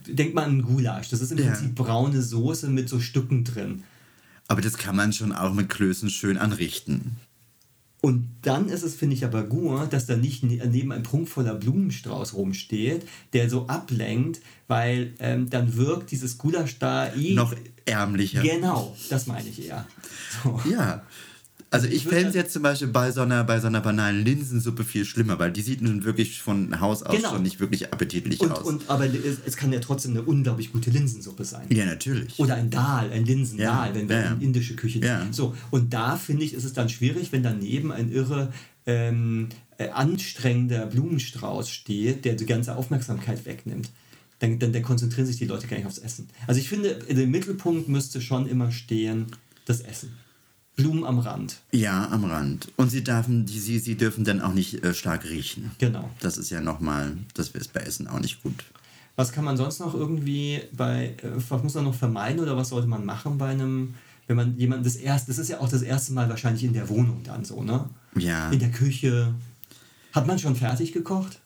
denk 0.07 0.35
mal 0.35 0.45
an 0.45 0.51
einen 0.53 0.63
Gulasch, 0.63 1.11
das 1.11 1.21
ist 1.21 1.33
im 1.33 1.39
Ja. 1.39 1.47
Prinzip 1.51 1.75
braune 1.75 2.23
Soße 2.23 2.69
mit 2.69 2.89
so 2.89 3.01
Stücken 3.01 3.45
drin. 3.45 3.83
Aber 4.53 4.61
das 4.61 4.77
kann 4.77 4.95
man 4.97 5.13
schon 5.15 5.33
auch 5.33 5.55
mit 5.55 5.69
Klößen 5.71 6.11
schön 6.11 6.37
anrichten. 6.37 7.17
Und 8.03 8.29
dann 8.43 8.69
ist 8.69 8.83
es, 8.83 8.97
finde 8.97 9.15
ich, 9.15 9.25
aber 9.25 9.45
gut, 9.45 9.93
dass 9.93 10.07
da 10.07 10.17
nicht 10.17 10.43
ne- 10.43 10.61
neben 10.71 10.91
ein 10.93 11.05
prunkvoller 11.05 11.55
Blumenstrauß 11.55 12.35
rumsteht, 12.35 13.07
der 13.33 13.49
so 13.49 13.69
ablenkt, 13.69 14.41
weil 14.67 15.15
ähm, 15.21 15.49
dann 15.49 15.77
wirkt 15.77 16.11
dieses 16.11 16.37
Gulasch 16.37 16.79
da 16.81 17.15
eh. 17.15 17.33
Noch 17.35 17.55
ärmlicher. 17.85 18.43
Genau, 18.43 18.95
das 19.09 19.27
meine 19.27 19.49
ich 19.49 19.65
eher. 19.67 19.87
So. 20.43 20.61
Ja. 20.69 21.03
Also 21.73 21.89
ich 21.89 22.05
fände 22.05 22.29
es 22.29 22.35
jetzt 22.35 22.53
zum 22.53 22.63
Beispiel 22.63 22.89
bei 22.89 23.11
so, 23.11 23.23
einer, 23.23 23.45
bei 23.45 23.59
so 23.59 23.67
einer 23.67 23.81
banalen 23.81 24.25
Linsensuppe 24.25 24.85
viel 24.85 25.05
schlimmer, 25.07 25.39
weil 25.39 25.51
die 25.51 25.63
sieht 25.63 25.81
nun 25.81 26.05
wirklich 26.05 26.43
von 26.43 26.81
Haus 26.81 27.03
aus 27.03 27.17
Genau. 27.17 27.31
schon 27.31 27.43
nicht 27.43 27.61
wirklich 27.61 27.93
appetitlich 27.93 28.41
Und, 28.41 28.53
aus. 28.53 28.63
und, 28.65 28.91
aber 28.91 29.07
es, 29.07 29.39
es 29.47 29.57
kann 29.57 29.73
ja 29.73 29.81
trotzdem 29.81 30.13
eine 30.13 30.23
unglaublich 30.23 30.71
gute 30.71 30.91
Linsensuppe 30.91 31.45
sein. 31.45 31.67
ja, 31.71 31.87
natürlich. 31.87 32.39
Oder 32.39 32.57
ein 32.57 32.69
Dal, 32.71 33.11
ein 33.11 33.25
Linsendal, 33.25 33.89
Ja, 33.89 33.95
wenn 33.95 34.09
wir 34.09 34.17
ja, 34.17 34.23
ja. 34.27 34.33
in 34.35 34.41
indische 34.43 34.77
Küche 34.77 34.99
Ja. 35.01 35.27
So, 35.31 35.55
und 35.71 35.93
da 35.95 36.17
finde 36.17 36.45
ich, 36.45 36.53
ist 36.55 36.65
es 36.65 36.75
dann 36.75 36.89
schwierig, 36.91 37.33
wenn 37.33 37.43
daneben 37.43 37.91
ein 37.91 38.13
irre 38.13 38.53
ähm, 38.85 39.49
äh, 39.79 39.89
anstrengender 39.89 40.87
Blumenstrauß 40.87 41.71
steht, 41.71 42.25
der 42.27 42.35
die 42.35 42.47
ganze 42.47 42.77
Aufmerksamkeit 42.77 43.47
wegnimmt. 43.47 43.89
Dann, 44.41 44.59
dann, 44.59 44.73
dann 44.73 44.83
konzentrieren 44.83 45.27
sich 45.27 45.37
die 45.37 45.47
Leute 45.47 45.69
gar 45.69 45.77
nicht 45.77 45.87
aufs 45.87 45.99
Essen. 45.99 46.29
Also 46.47 46.61
ich 46.61 46.69
finde, 46.69 46.89
im 47.09 47.31
Mittelpunkt 47.31 47.89
müsste 47.89 48.21
schon 48.21 48.47
immer 48.49 48.73
stehen 48.73 49.27
das 49.65 49.81
Essen. 49.81 50.11
Blumen 50.77 51.05
am 51.05 51.19
Rand. 51.19 51.61
Ja, 51.71 52.09
am 52.11 52.25
Rand. 52.25 52.73
Und 52.77 52.91
sie, 52.91 53.05
dürfen, 53.05 53.45
die, 53.45 53.59
sie, 53.59 53.79
sie 53.79 53.97
dürfen 53.97 54.25
dann 54.25 54.41
auch 54.41 54.55
nicht 54.55 54.83
äh, 54.83 54.95
stark 54.95 55.25
riechen. 55.25 55.71
Genau. 55.79 56.09
Das 56.21 56.39
ist 56.39 56.51
ja 56.51 56.61
nochmal, 56.61 57.17
das 57.35 57.49
ist 57.49 57.73
bei 57.73 57.81
Essen 57.81 58.09
auch 58.09 58.21
nicht 58.21 58.43
gut. 58.43 58.65
Was 59.15 59.33
kann 59.33 59.45
man 59.45 59.59
sonst 59.59 59.81
noch 59.81 59.95
irgendwie 59.95 60.63
bei, 60.73 61.15
äh, 61.23 61.31
was 61.49 61.63
muss 61.63 61.75
man 61.75 61.85
noch 61.85 61.95
vermeiden 61.95 62.41
oder 62.41 62.57
was 62.57 62.71
sollte 62.71 62.89
man 62.89 63.05
machen 63.05 63.37
bei 63.37 63.49
einem, 63.49 63.95
wenn 64.27 64.37
man 64.37 64.57
jemanden 64.57 64.85
das 64.85 64.97
erste, 64.97 65.31
das 65.31 65.39
ist 65.39 65.51
ja 65.51 65.61
auch 65.61 65.69
das 65.69 65.83
erste 65.83 66.15
Mal 66.15 66.31
wahrscheinlich 66.31 66.65
in 66.65 66.73
der 66.73 66.89
Wohnung 66.89 67.23
dann 67.23 67.45
so, 67.45 67.63
ne? 67.63 67.91
Ja. 68.17 68.51
In 68.51 68.59
der 68.59 68.71
Küche. 68.71 69.35
Hat 70.13 70.27
man 70.27 70.39
schon 70.39 70.57
fertig 70.57 70.93
gekocht? 70.93 71.41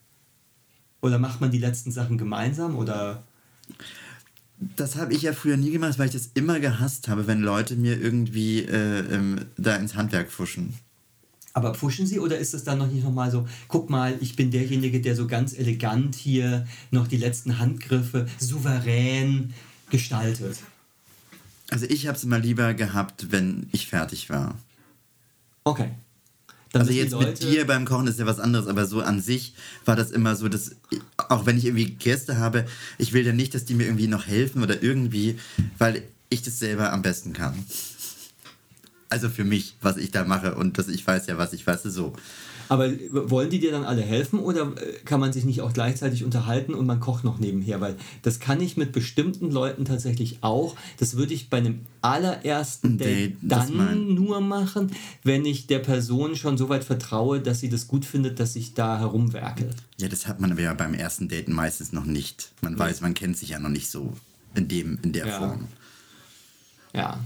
Oder 1.01 1.19
macht 1.19 1.41
man 1.41 1.51
die 1.51 1.59
letzten 1.59 1.91
Sachen 1.91 2.19
gemeinsam 2.19 2.77
oder 2.77 3.25
Das 4.59 4.97
habe 4.97 5.13
ich 5.13 5.23
ja 5.23 5.33
früher 5.35 5.57
nie 5.57 5.71
gemacht, 5.71 5.99
weil 5.99 6.07
ich 6.07 6.13
das 6.15 6.31
immer 6.35 6.61
gehasst 6.61 7.09
habe, 7.09 7.27
wenn 7.27 7.41
Leute 7.43 7.77
mir 7.77 8.01
irgendwie 8.01 8.61
äh, 8.63 9.01
ähm, 9.15 9.41
da 9.59 9.77
ins 9.77 9.95
Handwerk 9.95 10.31
fuschen. 10.31 10.75
aber 11.53 11.73
pushen 11.73 12.07
sie 12.07 12.21
oder 12.21 12.39
ist 12.39 12.55
es 12.55 12.65
dann 12.65 12.79
noch 12.79 12.87
nicht 12.91 13.05
nochmal 13.05 13.31
so, 13.31 13.47
guck 13.69 13.91
mal, 13.91 14.17
ich 14.21 14.35
bin 14.37 14.51
derjenige, 14.51 15.01
der 15.01 15.15
so 15.17 15.27
ganz 15.27 15.53
elegant 15.55 16.15
hier 16.15 16.67
noch 16.91 17.07
die 17.07 17.17
letzten 17.19 17.59
Handgriffe 17.59 18.27
souverän 18.39 19.53
gestaltet? 19.91 20.59
Also 21.71 21.87
ich 21.87 22.07
habe 22.07 22.17
es 22.17 22.25
immer 22.25 22.39
lieber 22.39 22.75
gehabt, 22.75 23.31
wenn 23.33 23.69
ich 23.73 23.89
fertig 23.89 24.31
war. 24.31 24.57
Okay. 25.65 25.91
Dann 26.73 26.83
Also 26.83 26.93
jetzt 26.93 27.13
die 27.13 27.17
mit 27.17 27.27
Leute- 27.27 27.47
dir 27.47 27.67
beim 27.67 27.85
Kochen 27.85 28.07
ist 28.07 28.19
ja 28.19 28.27
was 28.27 28.39
anderes, 28.39 28.67
aber 28.69 28.87
so 28.87 29.01
an 29.01 29.21
sich 29.21 29.55
war 29.85 29.97
das 29.97 30.11
immer 30.11 30.37
so, 30.37 30.49
dass 30.49 30.77
auch 31.31 31.47
wenn 31.47 31.59
ich 31.59 31.65
irgendwie 31.65 31.91
Gäste 31.91 32.39
habe, 32.39 32.67
ich 32.99 33.13
will 33.13 33.25
dann 33.25 33.37
nicht, 33.37 33.55
dass 33.55 33.65
die 33.65 33.75
mir 33.75 33.85
irgendwie 33.85 34.09
noch 34.09 34.27
helfen 34.27 34.63
oder 34.63 34.83
irgendwie, 34.83 35.39
weil 35.79 36.03
ich 36.29 36.43
das 36.43 36.59
selber 36.59 36.93
am 36.93 37.03
besten 37.03 37.33
kann. 37.33 37.65
Also 39.09 39.29
für 39.29 39.45
mich, 39.45 39.77
was 39.81 39.97
ich 39.97 40.11
da 40.11 40.25
mache 40.25 40.55
und 40.57 40.79
dass 40.79 40.89
ich 40.89 41.07
weiß 41.07 41.27
ja, 41.27 41.39
was 41.39 41.53
ich 41.53 41.67
weiß, 41.67 41.83
so. 41.85 42.15
Aber 42.69 42.91
wollen 43.11 43.51
die 43.51 43.59
dir 43.59 43.73
dann 43.73 43.85
alle 43.85 44.03
helfen 44.03 44.39
oder 44.39 44.73
äh, 44.77 44.93
kann 45.05 45.21
man 45.21 45.33
sich 45.33 45.45
nicht 45.45 45.61
auch 45.61 45.73
gleichzeitig 45.73 46.25
unterhalten 46.25 46.75
und 46.75 46.87
man 46.87 47.01
kocht 47.01 47.25
noch 47.25 47.39
nebenher? 47.39 47.81
Weil 47.81 47.97
das 48.23 48.41
kann 48.41 48.61
ich 48.61 48.77
mit 48.77 48.93
bestimmten 48.93 49.51
Leuten 49.51 49.85
tatsächlich 49.85 50.39
auch. 50.43 50.77
Das 50.99 51.17
würde 51.17 51.35
ich 51.35 51.51
bei 51.51 51.59
einem 51.59 51.81
allerersten 52.03 52.99
Date, 52.99 53.33
Date 53.33 53.37
dann 53.43 54.15
nur 54.15 54.41
machen, 54.41 54.93
wenn 55.23 55.45
ich 55.45 55.67
der 55.67 55.81
Person 55.81 56.37
schon 56.37 56.57
so 56.59 56.69
weit 56.69 56.85
vertraue, 56.85 57.41
dass 57.41 57.61
sie 57.61 57.69
das 57.69 57.89
gut 57.89 58.05
findet, 58.05 58.41
dass 58.41 58.57
ich 58.57 58.75
da 58.75 58.99
herumwerke. 58.99 59.71
Ja, 59.99 60.09
das 60.09 60.27
hat 60.27 60.41
man 60.41 60.53
aber 60.53 60.61
ja 60.61 60.75
beim 60.75 60.95
ersten 60.95 61.29
Date 61.29 61.49
meistens 61.49 61.93
noch 61.93 62.05
nicht. 62.05 62.53
Man 62.61 62.75
ja. 62.75 62.79
weiß, 62.79 63.01
man 63.01 63.15
kennt 63.15 63.37
sich 63.37 63.51
ja 63.51 63.59
noch 63.59 63.71
nicht 63.71 63.91
so 63.91 64.13
in, 64.55 64.69
dem, 64.69 64.99
in 65.03 65.13
der 65.13 65.27
ja. 65.27 65.39
Form. 65.39 65.69
Ja. 66.95 67.21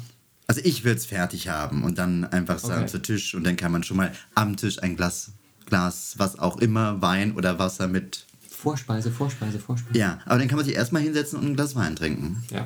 Also 0.50 0.62
ich 0.64 0.82
will 0.82 0.96
es 0.96 1.06
fertig 1.06 1.46
haben 1.46 1.84
und 1.84 1.96
dann 1.96 2.24
einfach 2.24 2.58
sagen 2.58 2.82
okay. 2.82 2.90
zu 2.90 3.02
Tisch 3.02 3.36
und 3.36 3.44
dann 3.44 3.54
kann 3.54 3.70
man 3.70 3.84
schon 3.84 3.96
mal 3.96 4.10
am 4.34 4.56
Tisch 4.56 4.82
ein 4.82 4.96
Glas, 4.96 5.30
Glas, 5.66 6.14
was 6.16 6.40
auch 6.40 6.56
immer, 6.56 7.00
Wein 7.00 7.36
oder 7.36 7.60
Wasser 7.60 7.86
mit. 7.86 8.26
Vorspeise, 8.48 9.12
Vorspeise, 9.12 9.60
Vorspeise. 9.60 9.96
Ja, 9.96 10.18
aber 10.24 10.40
dann 10.40 10.48
kann 10.48 10.56
man 10.56 10.66
sich 10.66 10.74
erstmal 10.74 11.02
hinsetzen 11.02 11.38
und 11.38 11.46
ein 11.46 11.54
Glas 11.54 11.76
Wein 11.76 11.94
trinken. 11.94 12.42
Ja. 12.50 12.62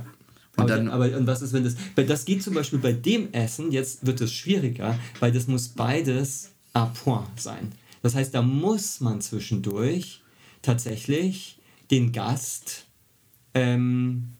Und 0.56 0.62
aber, 0.62 0.68
dann, 0.68 0.88
aber 0.88 1.14
und 1.14 1.26
was 1.26 1.42
ist, 1.42 1.52
wenn 1.52 1.62
das. 1.62 1.76
Das 1.94 2.24
geht 2.24 2.42
zum 2.42 2.54
Beispiel 2.54 2.78
bei 2.78 2.94
dem 2.94 3.30
Essen, 3.34 3.70
jetzt 3.70 4.06
wird 4.06 4.18
es 4.22 4.32
schwieriger, 4.32 4.98
weil 5.20 5.32
das 5.32 5.46
muss 5.46 5.68
beides 5.68 6.52
à 6.72 6.86
point 6.86 7.38
sein. 7.38 7.72
Das 8.00 8.14
heißt, 8.14 8.34
da 8.34 8.40
muss 8.40 9.02
man 9.02 9.20
zwischendurch 9.20 10.22
tatsächlich 10.62 11.58
den 11.90 12.12
Gast 12.12 12.86
ähm, 13.52 14.33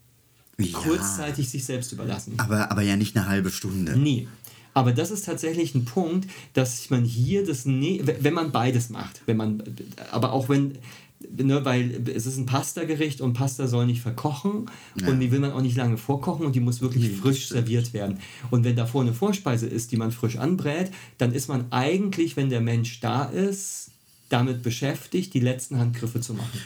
ja. 0.59 0.79
kurzzeitig 0.79 1.49
sich 1.49 1.65
selbst 1.65 1.93
überlassen. 1.93 2.35
Aber, 2.39 2.71
aber 2.71 2.83
ja 2.83 2.97
nicht 2.97 3.17
eine 3.17 3.27
halbe 3.27 3.51
Stunde. 3.51 3.97
Nee. 3.97 4.29
Aber 4.75 4.93
das 4.93 5.13
ist 5.13 5.25
tatsächlich 5.25 5.75
ein 5.75 5.85
Punkt, 5.85 6.29
dass 6.53 6.91
man 6.91 7.05
hier 7.05 7.47
das, 7.47 7.65
ne 7.65 8.01
wenn 8.05 8.35
man 8.35 8.51
beides 8.51 8.91
macht, 8.91 9.23
wenn 9.27 9.37
man, 9.37 9.63
aber 10.11 10.33
auch 10.33 10.49
wenn, 10.49 10.79
ne, 11.31 11.65
weil 11.65 12.03
es 12.13 12.27
ist 12.27 12.37
ein 12.37 12.47
Pasta-Gericht 12.47 13.21
und 13.21 13.35
Pasta 13.35 13.69
soll 13.69 13.87
nicht 13.87 14.03
verkochen 14.03 14.67
ja. 15.01 15.09
und 15.09 15.21
die 15.21 15.31
will 15.31 15.39
man 15.39 15.53
auch 15.53 15.63
nicht 15.63 15.77
lange 15.77 15.97
vorkochen 15.97 16.45
und 16.45 16.57
die 16.57 16.61
muss 16.61 16.81
wirklich 16.81 17.09
nee, 17.09 17.15
frisch 17.15 17.49
serviert 17.49 17.93
werden. 17.93 18.19
Und 18.51 18.65
wenn 18.65 18.75
davor 18.75 19.03
eine 19.03 19.15
Vorspeise 19.15 19.69
ist, 19.69 19.93
die 19.93 19.97
man 19.97 20.11
frisch 20.11 20.37
anbrät, 20.37 20.91
dann 21.19 21.33
ist 21.33 21.49
man 21.49 21.67
eigentlich, 21.71 22.37
wenn 22.37 22.51
der 22.51 22.61
Mensch 22.61 22.99
da 22.99 23.25
ist, 23.25 23.91
damit 24.29 24.65
beschäftigt, 24.65 25.35
die 25.35 25.41
letzten 25.41 25.79
Handgriffe 25.79 26.21
zu 26.21 26.35
machen. 26.35 26.59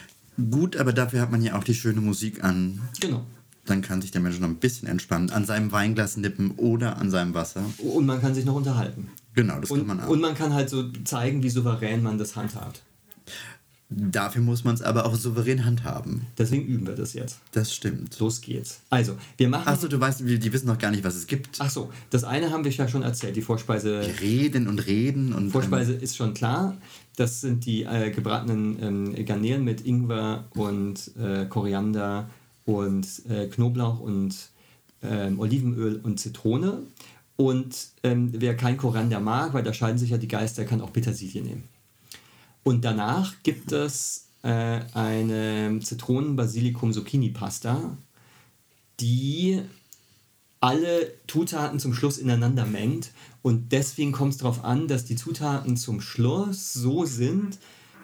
Gut, 0.51 0.77
aber 0.77 0.95
dafür 0.95 1.21
hat 1.21 1.31
man 1.31 1.43
ja 1.43 1.59
auch 1.59 1.65
die 1.65 1.75
schöne 1.75 2.01
Musik 2.01 2.43
an. 2.43 2.81
Genau 3.01 3.27
dann 3.69 3.83
kann 3.83 4.01
sich 4.01 4.11
der 4.11 4.21
Mensch 4.21 4.41
noch 4.41 4.49
ein 4.49 4.57
bisschen 4.57 4.89
entspannen, 4.89 5.31
an 5.31 5.45
seinem 5.45 5.73
Weinglas 5.73 6.17
nippen 6.17 6.53
oder 6.53 6.99
an 6.99 7.11
seinem 7.11 7.35
Wasser. 7.35 7.65
Und 7.79 8.07
man 8.07 8.21
kann 8.21 8.35
sich 8.35 8.45
noch 8.45 8.55
unterhalten. 8.55 9.09
Genau, 9.35 9.61
das 9.61 9.71
und, 9.71 9.81
kann 9.81 9.87
man 9.87 10.01
auch. 10.01 10.09
Und 10.09 10.21
man 10.21 10.35
kann 10.35 10.53
halt 10.55 10.71
so 10.71 10.91
zeigen, 11.05 11.43
wie 11.43 11.51
souverän 11.51 12.03
man 12.03 12.19
das 12.19 12.37
handhabt. 12.37 12.83
Dafür 13.91 14.43
muss 14.43 14.65
man 14.65 14.75
es 14.75 14.83
aber 14.83 15.07
auch 15.07 15.15
souverän 15.15 15.65
handhaben. 15.65 16.27
Deswegen 16.37 16.67
üben 16.67 16.87
wir 16.87 16.95
das 16.95 17.15
jetzt. 17.15 17.39
Das 17.53 17.75
stimmt. 17.75 18.19
Los 18.19 18.43
geht's. 18.43 18.81
Also, 18.91 19.17
wir 19.39 19.49
machen. 19.49 19.67
Achso, 19.67 19.89
du 19.89 19.99
weißt, 19.99 20.21
die 20.21 20.53
wissen 20.53 20.67
noch 20.67 20.77
gar 20.77 20.91
nicht, 20.91 21.05
was 21.05 21.15
es 21.15 21.27
gibt. 21.27 21.59
Achso, 21.59 21.91
das 22.11 22.23
eine 22.23 22.51
haben 22.51 22.65
wir 22.65 22.71
ja 22.71 22.87
schon 22.87 23.03
erzählt, 23.03 23.35
die 23.35 23.41
Vorspeise. 23.41 24.03
Wir 24.03 24.21
reden 24.21 24.69
und 24.69 24.87
reden 24.87 25.33
und. 25.33 25.53
Vorspeise 25.53 25.95
ist 25.95 26.17
schon 26.17 26.35
klar. 26.35 26.77
Das 27.17 27.41
sind 27.41 27.65
die 27.65 27.85
äh, 27.85 28.11
gebratenen 28.11 28.83
ähm, 28.83 29.25
Garnelen 29.25 29.65
mit 29.65 29.87
Ingwer 29.87 30.45
und 30.51 31.11
äh, 31.19 31.47
Koriander 31.47 32.29
und 32.69 33.07
äh, 33.31 33.47
Knoblauch 33.47 33.99
und 33.99 34.37
ähm, 35.03 35.41
Olivenöl 35.41 36.01
und 36.03 36.21
Zitrone. 36.21 36.83
Und 37.37 37.89
ähm, 38.03 38.31
wer 38.35 38.59
kein 38.59 38.77
Koriander 38.77 39.21
mag, 39.21 39.55
weil 39.55 39.63
da 39.63 39.73
scheiden 39.73 39.97
sich 39.97 40.11
ja 40.11 40.19
die 40.19 40.29
Geister, 40.29 40.67
kann 40.67 40.83
auch 40.83 40.93
Petersilie 40.93 41.43
nehmen. 41.43 41.65
Und 42.65 42.85
danach 42.85 43.37
gibt 43.43 43.73
es 43.73 44.27
äh, 44.43 44.81
eine 44.93 45.81
Zitronen-Basilikum-Zucchini-Pasta, 45.83 47.97
die 49.01 49.63
alle 50.61 51.15
Zutaten 51.27 51.81
zum 51.81 51.95
Schluss 51.95 52.19
ineinander 52.19 52.67
mengt. 52.67 53.13
Und 53.41 53.73
deswegen 53.73 54.13
kommt 54.13 54.33
es 54.33 54.39
darauf 54.41 54.63
an, 54.63 54.89
dass 54.89 55.07
die 55.07 55.17
Zutaten 55.17 55.79
zum 55.79 56.03
Schluss 56.03 56.75
so 56.75 57.07
sind, 57.07 57.57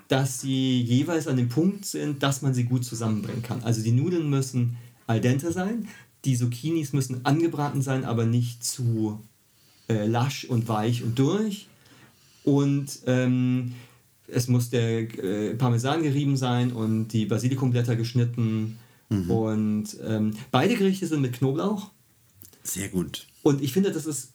dass 0.09 0.41
sie 0.41 0.81
jeweils 0.83 1.27
an 1.27 1.37
dem 1.37 1.49
Punkt 1.49 1.85
sind, 1.85 2.23
dass 2.23 2.43
man 2.43 2.55
sie 2.55 2.65
gut 2.65 2.85
zusammenbringen 2.85 3.43
kann. 3.43 3.63
Also 3.63 3.83
die 3.83 3.93
Nudeln 3.93 4.29
müssen 4.29 4.77
al 5.07 5.21
dente 5.21 5.53
sein, 5.53 5.89
die 6.25 6.37
Zucchinis 6.37 6.93
müssen 6.93 7.25
angebraten 7.25 7.83
sein, 7.83 8.05
aber 8.05 8.25
nicht 8.25 8.65
zu 8.65 9.21
äh, 9.89 10.07
lasch 10.07 10.45
und 10.45 10.69
weich 10.69 11.03
und 11.03 11.19
durch. 11.19 11.69
Und 12.45 13.01
ähm, 13.07 13.73
es 14.27 14.49
muss 14.49 14.71
der 14.71 15.01
äh, 15.23 15.55
Parmesan 15.55 16.03
gerieben 16.03 16.37
sein 16.37 16.73
und 16.73 17.09
die 17.09 17.27
Basilikumblätter 17.27 17.97
geschnitten. 17.97 18.79
Mhm. 19.09 19.31
Und 19.31 19.97
ähm, 20.07 20.35
beide 20.51 20.77
Gerichte 20.77 21.07
sind 21.07 21.21
mit 21.21 21.35
Knoblauch. 21.35 21.91
Sehr 22.63 22.89
gut. 22.89 23.27
Und 23.43 23.63
ich 23.63 23.73
finde, 23.73 23.93
das 23.93 24.07
ist, 24.07 24.33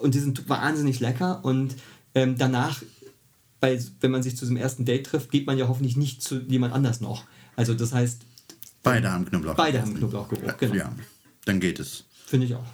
und 0.00 0.14
die 0.14 0.18
sind 0.18 0.48
wahnsinnig 0.48 0.98
lecker. 1.00 1.44
Und 1.44 1.76
ähm, 2.14 2.36
danach 2.36 2.82
weil 3.62 3.80
wenn 4.00 4.10
man 4.10 4.24
sich 4.24 4.36
zu 4.36 4.44
diesem 4.44 4.56
ersten 4.56 4.84
Date 4.84 5.06
trifft, 5.06 5.30
geht 5.30 5.46
man 5.46 5.56
ja 5.56 5.68
hoffentlich 5.68 5.96
nicht 5.96 6.20
zu 6.20 6.40
jemand 6.40 6.74
anders 6.74 7.00
noch. 7.00 7.24
Also 7.54 7.74
das 7.74 7.92
heißt... 7.92 8.22
Beide 8.82 9.12
haben 9.12 9.24
Knoblauch. 9.24 9.54
Beide 9.54 9.80
haben 9.80 9.94
Knoblauchgeruch, 9.94 10.48
ja, 10.48 10.52
genau. 10.54 10.74
Ja, 10.74 10.92
dann 11.44 11.60
geht 11.60 11.78
es. 11.78 12.04
Finde 12.26 12.46
ich 12.46 12.56
auch. 12.56 12.66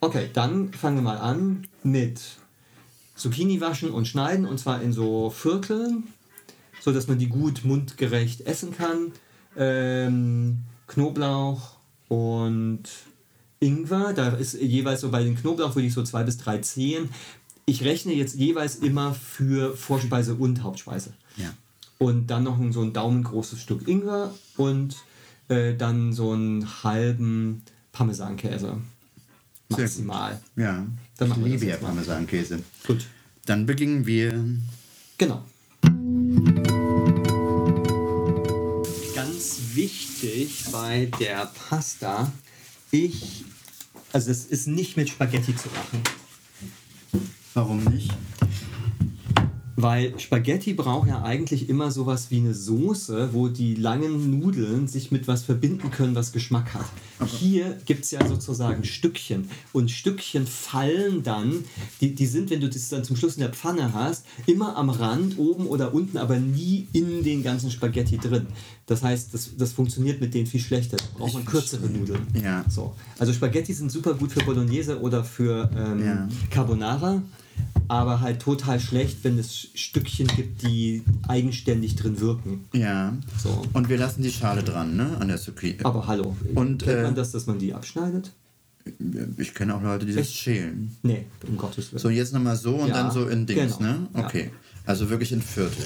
Okay, 0.00 0.30
dann 0.32 0.72
fangen 0.72 0.98
wir 0.98 1.02
mal 1.02 1.18
an 1.18 1.66
mit 1.82 2.20
Zucchini 3.16 3.60
waschen 3.60 3.90
und 3.90 4.06
schneiden 4.06 4.46
und 4.46 4.58
zwar 4.58 4.80
in 4.82 4.92
so 4.92 5.30
Vierteln, 5.30 6.04
so 6.80 6.92
dass 6.92 7.08
man 7.08 7.18
die 7.18 7.26
gut 7.26 7.64
mundgerecht 7.64 8.42
essen 8.42 8.76
kann. 8.76 9.10
Ähm, 9.56 10.60
Knoblauch 10.86 11.72
und 12.06 12.84
Ingwer, 13.58 14.12
da 14.12 14.28
ist 14.28 14.54
jeweils 14.54 15.00
so 15.00 15.10
bei 15.10 15.24
den 15.24 15.34
Knoblauch 15.34 15.74
würde 15.74 15.88
ich 15.88 15.94
so 15.94 16.04
zwei 16.04 16.22
bis 16.22 16.38
drei 16.38 16.58
Zehen 16.58 17.10
ich 17.68 17.84
rechne 17.84 18.14
jetzt 18.14 18.34
jeweils 18.36 18.76
immer 18.76 19.14
für 19.14 19.76
Vorspeise 19.76 20.34
und 20.34 20.62
Hauptspeise. 20.62 21.12
Ja. 21.36 21.52
Und 21.98 22.28
dann 22.28 22.44
noch 22.44 22.58
so 22.72 22.80
ein 22.80 22.94
daumengroßes 22.94 23.60
Stück 23.60 23.86
Ingwer 23.86 24.32
und 24.56 24.96
äh, 25.48 25.74
dann 25.74 26.14
so 26.14 26.32
einen 26.32 26.82
halben 26.82 27.62
Parmesankäse. 27.92 28.78
Maximal. 29.68 30.40
Ja. 30.56 30.86
Dann 31.18 31.30
ich 31.30 31.36
liebe 31.36 31.66
ja 31.66 31.76
Parmesankäse. 31.76 32.62
Gut. 32.86 33.04
Dann 33.44 33.66
beginnen 33.66 34.06
wir. 34.06 34.32
Genau. 35.18 35.44
Ganz 39.14 39.60
wichtig 39.74 40.64
bei 40.72 41.10
der 41.20 41.52
Pasta, 41.68 42.32
ich, 42.90 43.44
also 44.12 44.30
es 44.30 44.46
ist 44.46 44.68
nicht 44.68 44.96
mit 44.96 45.10
Spaghetti 45.10 45.54
zu 45.54 45.68
machen. 45.68 46.02
Warum 47.58 47.82
nicht? 47.82 48.12
Weil 49.80 50.18
Spaghetti 50.18 50.74
braucht 50.74 51.06
ja 51.06 51.22
eigentlich 51.22 51.68
immer 51.68 51.92
sowas 51.92 52.32
wie 52.32 52.38
eine 52.38 52.52
Soße, 52.52 53.28
wo 53.32 53.46
die 53.46 53.76
langen 53.76 54.40
Nudeln 54.40 54.88
sich 54.88 55.12
mit 55.12 55.28
was 55.28 55.44
verbinden 55.44 55.92
können, 55.92 56.16
was 56.16 56.32
Geschmack 56.32 56.74
hat. 56.74 56.86
Okay. 57.20 57.30
Hier 57.38 57.78
gibt 57.86 58.02
es 58.02 58.10
ja 58.10 58.26
sozusagen 58.26 58.82
Stückchen. 58.82 59.48
Und 59.72 59.92
Stückchen 59.92 60.48
fallen 60.48 61.22
dann, 61.22 61.64
die, 62.00 62.12
die 62.12 62.26
sind, 62.26 62.50
wenn 62.50 62.60
du 62.60 62.68
das 62.68 62.88
dann 62.88 63.04
zum 63.04 63.14
Schluss 63.14 63.36
in 63.36 63.42
der 63.42 63.50
Pfanne 63.50 63.94
hast, 63.94 64.26
immer 64.46 64.76
am 64.76 64.90
Rand, 64.90 65.38
oben 65.38 65.68
oder 65.68 65.94
unten, 65.94 66.18
aber 66.18 66.40
nie 66.40 66.88
in 66.92 67.22
den 67.22 67.44
ganzen 67.44 67.70
Spaghetti 67.70 68.18
drin. 68.18 68.48
Das 68.86 69.04
heißt, 69.04 69.32
das, 69.32 69.50
das 69.56 69.70
funktioniert 69.70 70.20
mit 70.20 70.34
denen 70.34 70.48
viel 70.48 70.60
schlechter. 70.60 70.96
Da 70.96 71.04
braucht 71.18 71.34
man 71.34 71.44
kürzere 71.44 71.86
Nudeln. 71.86 72.26
Ja. 72.42 72.64
So. 72.68 72.96
Also 73.16 73.32
Spaghetti 73.32 73.72
sind 73.72 73.92
super 73.92 74.14
gut 74.14 74.32
für 74.32 74.40
Bolognese 74.40 75.00
oder 75.00 75.22
für 75.22 75.70
ähm, 75.76 76.04
ja. 76.04 76.28
Carbonara 76.50 77.22
aber 77.88 78.20
halt 78.20 78.40
total 78.40 78.78
schlecht, 78.78 79.24
wenn 79.24 79.38
es 79.38 79.68
Stückchen 79.74 80.26
gibt, 80.28 80.62
die 80.62 81.02
eigenständig 81.26 81.96
drin 81.96 82.20
wirken. 82.20 82.66
Ja. 82.72 83.16
So. 83.42 83.62
Und 83.72 83.88
wir 83.88 83.96
lassen 83.98 84.22
die 84.22 84.30
Schale 84.30 84.62
dran, 84.62 84.96
ne? 84.96 85.16
An 85.18 85.28
der 85.28 85.38
Zucchini. 85.38 85.78
Aber 85.82 86.06
hallo. 86.06 86.36
Und, 86.54 86.84
Kennt 86.84 87.02
man 87.02 87.12
äh, 87.12 87.16
das, 87.16 87.32
dass 87.32 87.46
man 87.46 87.58
die 87.58 87.72
abschneidet? 87.72 88.32
Ich 89.36 89.54
kenne 89.54 89.74
auch 89.74 89.82
Leute, 89.82 90.06
die 90.06 90.14
das 90.14 90.32
schälen. 90.32 90.96
Nee, 91.02 91.26
um 91.46 91.56
Gottes 91.56 91.92
Willen. 91.92 92.00
So, 92.00 92.10
jetzt 92.10 92.32
nochmal 92.32 92.56
so 92.56 92.76
und 92.76 92.88
ja, 92.88 92.94
dann 92.94 93.10
so 93.10 93.28
in 93.28 93.46
Dings, 93.46 93.78
genau. 93.78 93.90
ne? 93.90 94.08
Okay. 94.14 94.44
Ja. 94.44 94.50
Also 94.86 95.10
wirklich 95.10 95.32
in 95.32 95.42
Viertel. 95.42 95.84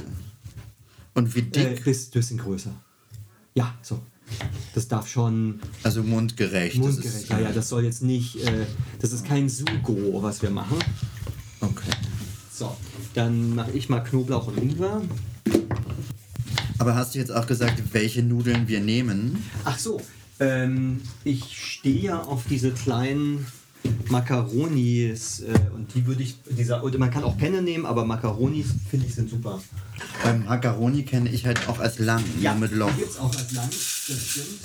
Und 1.15 1.35
wie 1.35 1.43
dick? 1.43 1.87
Äh, 1.87 1.95
bisschen 2.13 2.39
größer. 2.39 2.73
Ja, 3.55 3.75
so. 3.83 4.01
Das 4.75 4.89
darf 4.89 5.09
schon. 5.09 5.61
Also 5.83 6.03
mundgerecht. 6.03 6.79
Mundgerecht, 6.79 7.29
ja, 7.29 7.41
ja. 7.41 7.53
Das 7.53 7.69
soll 7.69 7.85
jetzt 7.85 8.03
nicht. 8.03 8.37
Äh, 8.37 8.67
das 9.01 9.13
ist 9.13 9.27
kein 9.27 9.49
Sugo, 9.49 10.23
was 10.23 10.41
wir 10.43 10.51
machen. 10.51 10.79
Okay. 11.61 11.92
So, 12.63 12.77
dann 13.15 13.57
mache 13.57 13.73
ich 13.73 13.89
mal 13.89 13.99
Knoblauch 13.99 14.47
und 14.47 14.57
Ingwer. 14.57 15.03
Aber 16.79 16.95
hast 16.95 17.13
du 17.13 17.19
jetzt 17.19 17.33
auch 17.33 17.49
gesagt, 17.49 17.83
welche 17.91 18.23
Nudeln 18.23 18.69
wir 18.69 18.79
nehmen? 18.79 19.43
Ach 19.65 19.77
so, 19.77 20.01
ähm, 20.39 21.01
ich 21.25 21.59
stehe 21.59 22.01
ja 22.01 22.23
auf 22.23 22.45
diese 22.49 22.71
kleinen 22.71 23.49
Macaronis 24.11 25.41
äh, 25.41 25.59
und 25.75 25.93
die 25.93 26.07
würde 26.07 26.23
ich, 26.23 26.37
dieser, 26.57 26.81
man 26.99 27.11
kann 27.11 27.25
auch 27.25 27.37
Penne 27.37 27.63
nehmen, 27.63 27.85
aber 27.85 28.05
Macaronis 28.05 28.69
finde 28.89 29.07
ich 29.07 29.15
sind 29.17 29.29
super. 29.29 29.61
Beim 30.23 30.45
Macaroni 30.45 31.03
kenne 31.03 31.31
ich 31.31 31.45
halt 31.45 31.69
auch 31.69 31.81
als 31.81 31.99
lang, 31.99 32.23
ja, 32.41 32.55
mit 32.55 32.71
Loch. 32.71 32.97
Gibt 32.97 33.11
es 33.11 33.19
auch 33.19 33.37
als 33.37 33.51
lang, 33.51 33.69
das 33.69 34.25
stimmt. 34.25 34.61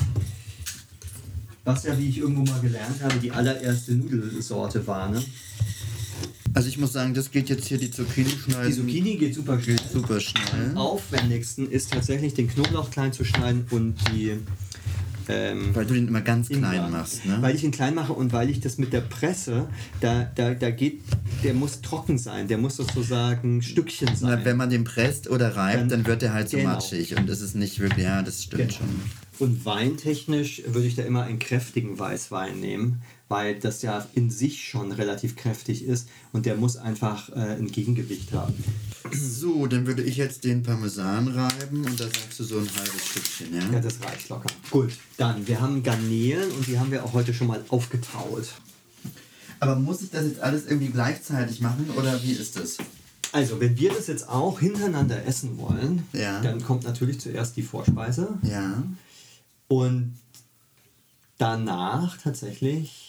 Was 1.64 1.84
ja, 1.84 1.98
wie 1.98 2.10
ich 2.10 2.20
irgendwo 2.20 2.44
mal 2.44 2.62
gelernt 2.62 3.02
habe, 3.02 3.16
die 3.16 3.32
allererste 3.32 3.94
Nudelsorte 3.94 4.86
war, 4.86 5.10
ne? 5.10 5.24
Also 6.58 6.70
ich 6.70 6.80
muss 6.80 6.92
sagen, 6.92 7.14
das 7.14 7.30
geht 7.30 7.50
jetzt 7.50 7.68
hier 7.68 7.78
die 7.78 7.92
Zucchini 7.92 8.32
schneiden. 8.32 8.72
Die 8.72 8.76
Zucchini 8.76 9.16
geht 9.18 9.36
super 9.36 9.62
schnell. 9.62 9.78
Super 9.94 10.20
schnell. 10.20 10.72
Am 10.72 10.78
aufwendigsten 10.80 11.70
ist 11.70 11.94
tatsächlich 11.94 12.34
den 12.34 12.48
Knoblauch 12.48 12.90
klein 12.90 13.14
zu 13.14 13.24
schneiden 13.24 13.68
und 13.70 13.94
die 14.12 14.40
ähm, 15.30 15.76
weil 15.76 15.86
du 15.86 15.94
den 15.94 16.08
immer 16.08 16.22
ganz 16.22 16.48
klein 16.48 16.64
Ingwer. 16.64 16.90
machst, 16.90 17.28
ne? 17.28 17.38
Weil 17.42 17.54
ich 17.54 17.64
ihn 17.64 17.70
klein 17.70 17.94
mache 17.94 18.14
und 18.14 18.34
weil 18.34 18.50
ich 18.50 18.60
das 18.60 18.80
mit 18.80 18.92
der 18.92 19.02
Presse, 19.02 19.70
da, 20.02 20.24
da, 20.34 20.56
da 20.56 20.72
geht, 20.72 21.02
der 21.44 21.54
muss 21.54 21.82
trocken 21.82 22.18
sein, 22.18 22.48
der 22.48 22.58
muss 22.58 22.78
sozusagen 22.78 23.62
Stückchen 23.62 24.16
sein. 24.16 24.40
Na, 24.40 24.46
wenn 24.46 24.58
man 24.58 24.72
den 24.72 24.84
presst 24.84 25.30
oder 25.30 25.56
reibt, 25.56 25.82
dann, 25.82 25.90
dann 25.90 26.06
wird 26.08 26.24
der 26.24 26.34
halt 26.34 26.50
so 26.50 26.58
genau. 26.58 26.72
matschig 26.72 27.16
und 27.16 27.30
das 27.30 27.42
ist 27.42 27.56
nicht 27.56 27.80
wirklich, 27.80 28.06
ja, 28.06 28.24
das 28.24 28.42
stimmt 28.42 28.70
genau. 28.70 28.74
schon. 28.74 28.88
Und 29.38 29.66
weintechnisch 29.66 30.64
würde 30.66 30.88
ich 30.88 30.96
da 30.96 31.04
immer 31.04 31.24
einen 31.24 31.38
kräftigen 31.38 32.00
Weißwein 32.00 32.60
nehmen, 32.60 33.02
weil 33.30 33.60
das 33.60 33.82
ja 33.82 34.08
in 34.14 34.30
sich 34.30 34.68
schon 34.68 34.92
relativ 34.92 35.36
kräftig 35.36 35.84
ist 35.84 36.08
und 36.32 36.46
der 36.46 36.56
muss 36.56 36.78
einfach 36.78 37.30
äh, 37.30 37.56
ein 37.56 37.68
Gegengewicht 37.68 38.32
haben. 38.34 38.54
So, 39.14 39.68
dann 39.68 39.86
würde 39.86 40.04
ich 40.04 40.18
jetzt 40.18 40.44
den 40.44 40.64
Parmesan 40.64 41.28
reiben 41.28 41.86
und 41.86 42.00
da 42.00 42.06
sagst 42.06 42.40
du 42.40 42.44
so 42.44 42.58
ein 42.58 42.70
halbes 42.76 43.06
Stückchen, 43.06 43.54
ja? 43.54 43.62
Ja, 43.72 43.80
das 43.80 44.02
reicht 44.02 44.30
locker. 44.30 44.50
Gut, 44.70 44.92
dann, 45.18 45.48
wir 45.48 45.62
haben 45.62 45.84
Garnelen 45.84 46.52
und 46.52 46.68
die 46.68 46.80
haben 46.80 46.92
wir 46.92 47.04
auch 47.04 47.14
heute 47.14 47.34
schon 47.34 47.48
mal 47.48 47.64
aufgetaut. 47.70 48.48
Aber 49.60 49.76
muss 49.76 50.02
ich 50.02 50.12
das 50.12 50.26
jetzt 50.26 50.40
alles 50.40 50.66
irgendwie 50.66 50.90
gleichzeitig 50.90 51.62
machen 51.62 51.90
oder 51.96 52.22
wie 52.22 52.34
ist 52.34 52.58
das? 52.58 52.78
Also, 53.32 53.60
wenn 53.60 53.78
wir 53.78 53.92
das 53.92 54.08
jetzt 54.08 54.30
auch 54.30 54.60
hintereinander 54.60 55.26
essen 55.26 55.58
wollen, 55.58 56.04
ja. 56.14 56.40
dann 56.42 56.64
kommt 56.64 56.84
natürlich 56.84 57.20
zuerst 57.20 57.58
die 57.58 57.62
Vorspeise. 57.62 58.38
Ja. 58.44 58.84
Und 59.68 60.16
danach 61.38 62.18
tatsächlich 62.18 63.07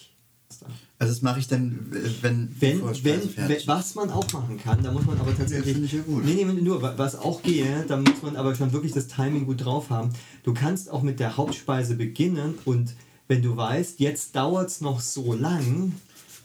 also 0.97 1.13
das 1.13 1.21
mache 1.21 1.39
ich 1.39 1.47
dann, 1.47 1.87
wenn, 2.21 2.53
wenn, 2.59 2.81
wenn, 2.81 3.37
wenn 3.37 3.67
was 3.67 3.95
man 3.95 4.09
auch 4.09 4.31
machen 4.33 4.59
kann, 4.61 4.83
da 4.83 4.91
muss 4.91 5.05
man 5.05 5.17
aber 5.19 5.35
tatsächlich. 5.35 5.77
Ja, 5.77 5.83
ich 5.83 5.93
ja 5.93 6.01
gut. 6.01 6.25
Nee, 6.25 6.43
nee, 6.43 6.61
nur 6.61 6.81
was 6.81 7.15
auch 7.15 7.41
gehe, 7.41 7.85
da 7.87 7.97
muss 7.97 8.21
man 8.21 8.35
aber 8.35 8.55
schon 8.55 8.73
wirklich 8.73 8.91
das 8.91 9.07
Timing 9.07 9.45
gut 9.45 9.63
drauf 9.63 9.89
haben. 9.89 10.09
Du 10.43 10.53
kannst 10.53 10.89
auch 10.89 11.01
mit 11.01 11.19
der 11.19 11.37
Hauptspeise 11.37 11.95
beginnen 11.95 12.55
und 12.65 12.95
wenn 13.27 13.41
du 13.41 13.55
weißt, 13.55 13.99
jetzt 13.99 14.35
dauert 14.35 14.69
es 14.69 14.81
noch 14.81 14.99
so 14.99 15.33
lang, 15.33 15.93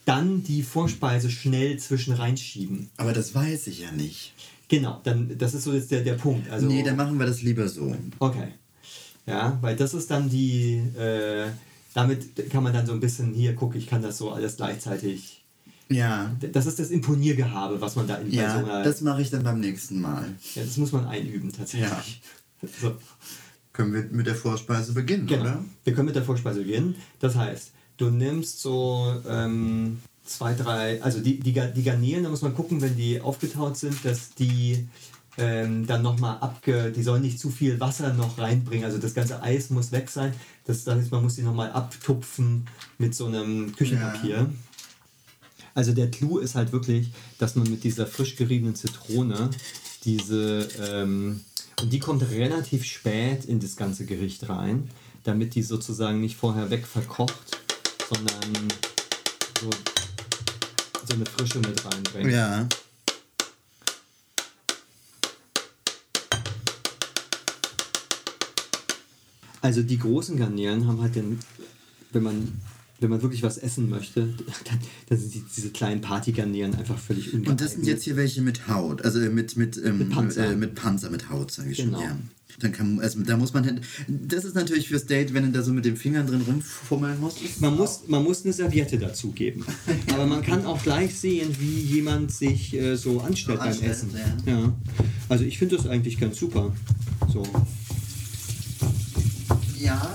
dann 0.05 0.45
die 0.45 0.63
Vorspeise 0.63 1.31
schnell 1.31 1.79
zwischen 1.79 2.13
reinschieben. 2.13 2.91
Aber 2.99 3.13
das 3.13 3.35
weiß 3.35 3.67
ich 3.69 3.81
ja 3.81 3.91
nicht. 3.91 4.35
Genau, 4.69 5.01
dann 5.03 5.37
das 5.39 5.55
ist 5.55 5.65
so 5.65 5.73
jetzt 5.73 5.91
der, 5.91 6.03
der 6.03 6.15
Punkt. 6.15 6.51
Also, 6.51 6.67
nee, 6.67 6.83
dann 6.83 6.97
machen 6.97 7.19
wir 7.19 7.27
das 7.27 7.43
lieber 7.43 7.69
so. 7.69 7.97
Okay. 8.19 8.49
Ja, 9.27 9.59
weil 9.63 9.77
das 9.77 9.95
ist 9.95 10.11
dann 10.11 10.29
die. 10.29 10.75
Äh, 10.97 11.49
damit 11.95 12.51
kann 12.51 12.63
man 12.63 12.75
dann 12.75 12.87
so 12.87 12.93
ein 12.93 13.01
bisschen, 13.01 13.33
hier, 13.33 13.55
guck, 13.55 13.75
ich 13.77 13.87
kann 13.87 14.03
das 14.03 14.19
so 14.19 14.31
alles 14.31 14.57
gleichzeitig. 14.57 15.45
Ja. 15.89 16.35
Das 16.53 16.67
ist 16.67 16.79
das 16.79 16.91
Imponiergehabe, 16.91 17.81
was 17.81 17.97
man 17.97 18.07
da 18.07 18.17
in 18.17 18.33
ja, 18.33 18.53
so 18.53 18.65
einer, 18.65 18.83
das 18.83 19.01
mache 19.01 19.23
ich 19.23 19.31
dann 19.31 19.45
beim 19.45 19.61
nächsten 19.61 20.01
Mal. 20.01 20.35
Ja, 20.55 20.63
das 20.63 20.77
muss 20.77 20.93
man 20.93 21.07
einüben 21.07 21.53
tatsächlich. 21.53 22.21
Ja. 22.63 22.69
So. 22.81 22.97
Können 23.73 23.93
wir 23.93 24.03
mit 24.11 24.27
der 24.27 24.35
Vorspeise 24.35 24.93
beginnen, 24.93 25.27
genau. 25.27 25.43
oder? 25.43 25.65
Wir 25.85 25.95
können 25.95 26.07
mit 26.07 26.17
der 26.17 26.25
Vorspeise 26.25 26.61
beginnen. 26.61 26.97
Das 27.21 27.37
heißt, 27.37 27.73
du 27.97 28.11
nimmst 28.11 28.61
so 28.61 29.15
ähm, 29.29 30.01
zwei, 30.25 30.55
drei, 30.55 31.03
also 31.03 31.21
die, 31.21 31.39
die, 31.39 31.53
die 31.53 31.83
Garnelen, 31.83 32.25
da 32.25 32.31
muss 32.31 32.43
man 32.43 32.55
gucken, 32.55 32.81
wenn 32.81 32.97
die 32.97 33.21
aufgetaut 33.21 33.77
sind, 33.77 34.05
dass 34.05 34.35
die 34.35 34.89
ähm, 35.39 35.87
dann 35.87 36.03
nochmal 36.03 36.39
abge... 36.41 36.93
Die 36.93 37.03
sollen 37.03 37.23
nicht 37.23 37.39
zu 37.39 37.51
viel 37.51 37.81
Wasser 37.81 38.13
noch 38.15 38.39
reinbringen, 38.39 38.85
also 38.85 38.99
das 38.99 39.15
ganze 39.15 39.43
Eis 39.43 39.71
muss 39.71 39.93
weg 39.93 40.09
sein. 40.11 40.33
Das, 40.65 40.85
das 40.85 40.97
heißt, 40.97 41.11
man 41.11 41.23
muss 41.23 41.37
die 41.37 41.43
nochmal 41.43 41.73
abtupfen 41.73 42.67
mit 42.99 43.15
so 43.15 43.27
einem 43.27 43.75
Küchenpapier. 43.75 44.37
Ja. 44.37 44.47
Also 45.75 45.93
der 45.93 46.11
Clou 46.11 46.39
ist 46.39 46.55
halt 46.55 46.73
wirklich, 46.73 47.09
dass 47.39 47.57
man 47.57 47.69
mit 47.69 47.83
dieser 47.85 48.07
frisch 48.07 48.37
geriebenen 48.37 48.75
Zitrone 48.75 49.51
diese... 50.05 50.69
Ähm, 50.81 51.41
und 51.81 51.93
die 51.93 51.99
kommt 51.99 52.23
relativ 52.31 52.85
spät 52.85 53.45
in 53.47 53.59
das 53.59 53.75
ganze 53.75 54.07
Gericht 54.07 54.49
rein, 54.49 54.89
damit 55.25 55.57
die 55.57 55.63
sozusagen 55.63 56.21
nicht 56.21 56.37
vorher 56.37 56.71
weg 56.71 56.87
verkocht, 56.87 57.59
sondern 58.09 58.69
so, 59.61 59.71
so 61.09 61.15
eine 61.15 61.27
Frische 61.27 61.59
mit 61.59 61.85
reinbringt. 61.85 62.31
Ja. 62.31 62.69
Also 69.65 69.83
die 69.83 69.99
großen 69.99 70.37
Garnelen 70.37 70.87
haben 70.87 71.01
halt 71.01 71.17
den, 71.17 71.39
wenn 72.13 72.23
man 72.23 72.53
wenn 73.01 73.09
man 73.09 73.23
wirklich 73.23 73.43
was 73.43 73.57
essen 73.57 73.89
möchte, 73.89 74.21
dann, 74.65 74.79
dann 75.09 75.19
sind 75.19 75.35
die, 75.35 75.43
diese 75.57 75.71
kleinen 75.71 76.03
Partygarnieren 76.03 76.75
einfach 76.75 76.99
völlig 76.99 77.29
ungeeignet. 77.29 77.51
Und 77.51 77.61
das 77.63 77.73
sind 77.73 77.87
jetzt 77.87 78.05
hier 78.05 78.17
welche 78.17 78.43
mit 78.43 78.69
Haut, 78.69 79.03
also 79.07 79.19
mit, 79.21 79.57
mit, 79.57 79.81
ähm, 79.83 79.99
mit, 79.99 80.11
Panzer. 80.11 80.53
Äh, 80.53 80.57
mit 80.57 80.75
Panzer, 80.75 81.09
mit 81.09 81.31
Haut, 81.31 81.51
sage 81.51 81.71
ich 81.71 81.79
genau. 81.79 81.99
schon. 81.99 82.09
Ja. 82.09 82.19
Dann 82.61 82.73
kann, 82.73 83.01
also 83.01 83.21
da 83.23 83.39
muss 83.39 83.55
man, 83.55 83.81
das 84.07 84.45
ist 84.45 84.55
natürlich 84.55 84.89
fürs 84.89 85.07
Date, 85.07 85.33
wenn 85.33 85.45
du 85.45 85.51
da 85.51 85.63
so 85.63 85.73
mit 85.73 85.87
den 85.87 85.97
Fingern 85.97 86.27
drin 86.27 86.43
rumfummeln 86.43 87.19
musst. 87.19 87.39
Man 87.61 87.75
muss, 87.75 88.03
man 88.07 88.23
muss 88.23 88.45
eine 88.45 88.53
Serviette 88.53 88.99
dazugeben. 88.99 89.65
Aber 90.13 90.27
man 90.27 90.43
kann 90.43 90.65
auch 90.67 90.81
gleich 90.83 91.19
sehen, 91.19 91.57
wie 91.59 91.81
jemand 91.81 92.33
sich 92.33 92.75
äh, 92.75 92.97
so 92.97 93.21
anstellt 93.21 93.59
so 93.59 93.65
beim 93.65 93.73
anstellt, 93.73 93.91
Essen. 93.91 94.11
Ja. 94.47 94.53
ja. 94.53 94.75
Also 95.29 95.45
ich 95.45 95.59
finde 95.59 95.77
das 95.77 95.87
eigentlich 95.87 96.21
ganz 96.21 96.39
super. 96.39 96.77
So. 97.33 97.43
Ja. 99.85 100.15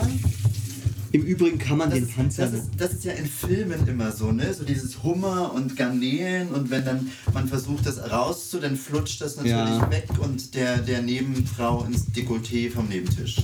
Im 1.12 1.24
Übrigen 1.24 1.58
kann 1.58 1.78
man 1.78 1.90
das, 1.90 2.00
den 2.00 2.08
Panzer. 2.08 2.46
Das 2.46 2.54
ist, 2.54 2.70
das 2.78 2.94
ist 2.94 3.04
ja 3.04 3.14
in 3.14 3.26
Filmen 3.26 3.88
immer 3.88 4.12
so, 4.12 4.32
ne? 4.32 4.54
So 4.54 4.64
dieses 4.64 5.02
Hummer 5.04 5.54
und 5.56 5.76
Garnelen 5.76 6.50
und 6.50 6.70
wenn 6.70 6.86
dann 6.86 7.10
man 7.34 7.48
versucht, 7.48 7.86
das 7.86 8.12
rauszu, 8.12 8.60
dann 8.60 8.76
flutscht 8.76 9.22
das 9.22 9.36
natürlich 9.36 9.54
ja. 9.54 9.92
weg 9.92 10.08
und 10.20 10.54
der, 10.54 10.78
der 10.80 11.02
Nebenfrau 11.02 11.84
ins 11.86 12.08
Dekolleté 12.10 12.70
vom 12.70 12.88
Nebentisch. 12.88 13.38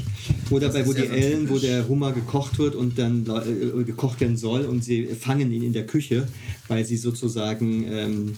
Oder 0.52 0.68
das 0.68 0.76
bei 0.76 0.86
Woody 0.88 1.08
Allen, 1.10 1.50
wo 1.50 1.58
der 1.58 1.88
Hummer 1.88 2.12
gekocht 2.12 2.60
wird 2.60 2.76
und 2.76 3.00
dann 3.00 3.26
äh, 3.26 3.84
gekocht 3.84 4.20
werden 4.20 4.38
soll 4.38 4.66
und 4.66 4.84
sie 4.84 5.08
fangen 5.08 5.52
ihn 5.52 5.64
in 5.64 5.74
der 5.74 5.88
Küche, 5.88 6.28
weil 6.68 6.86
sie 6.86 6.98
sozusagen 6.98 7.86
ähm, 7.92 8.34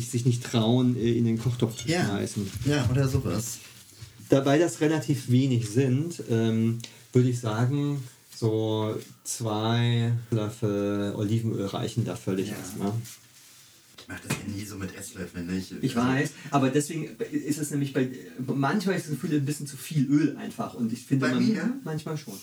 sich 0.00 0.26
nicht 0.26 0.42
trauen, 0.42 0.96
äh, 0.96 1.12
in 1.12 1.24
den 1.24 1.38
Kochtopf 1.38 1.76
zu 1.76 1.88
ja. 1.88 2.04
schmeißen. 2.04 2.50
Ja, 2.66 2.88
oder 2.90 3.06
sowas. 3.06 3.58
Dabei 4.28 4.58
das 4.58 4.80
relativ 4.80 5.30
wenig 5.30 5.68
sind, 5.68 6.22
ähm, 6.28 6.78
würde 7.12 7.30
ich 7.30 7.40
sagen, 7.40 8.02
so 8.34 8.96
zwei 9.24 10.12
Löffel 10.30 11.14
Olivenöl 11.16 11.66
reichen 11.66 12.04
da 12.04 12.14
völlig 12.14 12.50
ja. 12.50 12.56
erstmal. 12.56 12.92
Ich 13.98 14.08
mache 14.08 14.20
das 14.28 14.36
ja 14.38 14.54
nie 14.54 14.64
so 14.64 14.76
mit 14.76 14.94
Esslöffeln, 14.94 15.46
nicht? 15.46 15.72
Ich 15.80 15.96
also 15.96 16.08
weiß, 16.08 16.30
aber 16.50 16.70
deswegen 16.70 17.16
ist 17.32 17.58
es 17.58 17.70
nämlich 17.70 17.92
bei. 17.92 18.10
Manchmal 18.46 18.96
ist 18.96 19.06
das 19.06 19.12
Gefühl 19.12 19.34
ein 19.34 19.44
bisschen 19.44 19.66
zu 19.66 19.76
viel 19.76 20.06
Öl 20.06 20.36
einfach 20.36 20.74
und 20.74 20.92
ich 20.92 21.04
finde 21.04 21.28
man. 21.28 21.80
Manchmal 21.84 22.16
schon. 22.16 22.38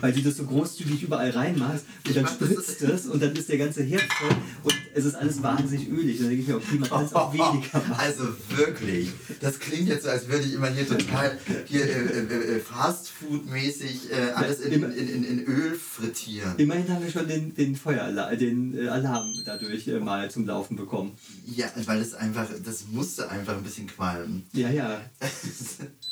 Weil 0.00 0.12
du 0.12 0.22
das 0.22 0.36
so 0.36 0.44
großzügig 0.44 1.02
überall 1.02 1.30
reinmachst 1.30 1.84
und 2.06 2.16
dann 2.16 2.26
spritzt 2.26 2.82
es 2.82 3.06
und 3.06 3.22
dann 3.22 3.34
ist 3.34 3.48
der 3.48 3.58
ganze 3.58 3.82
Herd 3.82 4.04
voll 4.12 4.36
und 4.62 4.74
es 4.94 5.04
ist 5.04 5.14
alles 5.14 5.42
wahnsinnig 5.42 5.88
ölig. 5.88 6.18
Dann 6.18 6.28
denke 6.28 6.42
ich 6.42 6.48
mir, 6.48 6.56
okay, 6.56 6.76
man 6.78 6.88
kann 6.88 7.04
es 7.04 7.14
auch 7.14 7.32
weniger 7.32 7.78
machen. 7.88 7.94
Also 7.96 8.24
wirklich, 8.50 9.10
das 9.40 9.58
klingt 9.58 9.88
jetzt 9.88 10.04
so, 10.04 10.10
als 10.10 10.28
würde 10.28 10.44
ich 10.44 10.54
immer 10.54 10.68
hier 10.68 10.86
total 10.86 11.38
hier 11.66 11.84
äh, 11.84 11.88
äh, 11.88 12.56
äh 12.56 12.60
Fastfood-mäßig 12.60 14.10
äh, 14.10 14.30
alles 14.32 14.60
in, 14.60 14.82
in, 14.82 14.92
in, 14.92 15.24
in, 15.24 15.44
Öl 15.46 15.74
frittieren. 15.74 16.54
Immerhin 16.58 16.88
haben 16.88 17.04
wir 17.04 17.10
schon 17.10 17.26
den, 17.26 17.54
den 17.54 17.76
Feueralarm, 17.76 18.38
den 18.38 18.78
äh, 18.78 18.88
Alarm 18.88 19.32
dadurch 19.44 19.88
äh, 19.88 19.98
mal 19.98 20.30
zum 20.30 20.46
Laufen 20.46 20.76
bekommen. 20.76 21.12
Ja, 21.46 21.66
weil 21.86 22.00
es 22.00 22.14
einfach, 22.14 22.46
das 22.64 22.86
musste 22.90 23.30
einfach 23.30 23.56
ein 23.56 23.62
bisschen 23.62 23.86
qualmen. 23.88 24.46
Ja, 24.52 24.70
ja. 24.70 25.00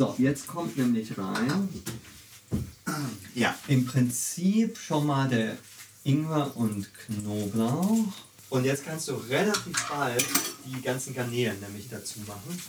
So, 0.00 0.14
jetzt 0.16 0.46
kommt 0.46 0.78
nämlich 0.78 1.18
rein. 1.18 1.68
Ja. 3.34 3.54
Im 3.68 3.84
Prinzip 3.84 4.78
schon 4.78 5.06
mal 5.06 5.28
der 5.28 5.58
Ingwer 6.04 6.56
und 6.56 6.88
Knoblauch. 6.94 8.06
Und 8.48 8.64
jetzt 8.64 8.86
kannst 8.86 9.08
du 9.08 9.16
relativ 9.16 9.76
bald 9.90 10.24
die 10.64 10.80
ganzen 10.80 11.12
Garnelen 11.14 11.60
nämlich 11.60 11.90
dazu 11.90 12.20
machen. 12.20 12.62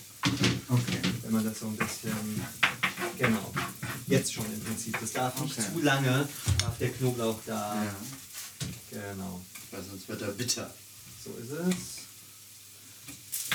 Okay. 0.68 1.00
Wenn 1.24 1.32
man 1.32 1.46
das 1.46 1.60
so 1.60 1.68
ein 1.68 1.78
bisschen. 1.78 2.12
Genau. 3.18 3.54
Jetzt 4.08 4.34
schon 4.34 4.46
im 4.48 4.60
Prinzip. 4.60 5.00
Das 5.00 5.14
darf 5.14 5.40
nicht 5.40 5.58
okay. 5.58 5.68
zu 5.74 5.80
lange, 5.80 6.28
darf 6.60 6.78
der 6.80 6.90
Knoblauch 6.90 7.40
da. 7.46 7.82
Ja. 7.82 7.96
Genau. 8.90 9.40
Weil 9.72 9.84
sonst 9.90 10.06
wird 10.10 10.22
er 10.22 10.32
bitter. 10.32 10.70
So 11.24 11.30
ist 11.42 11.52
es. 11.52 12.11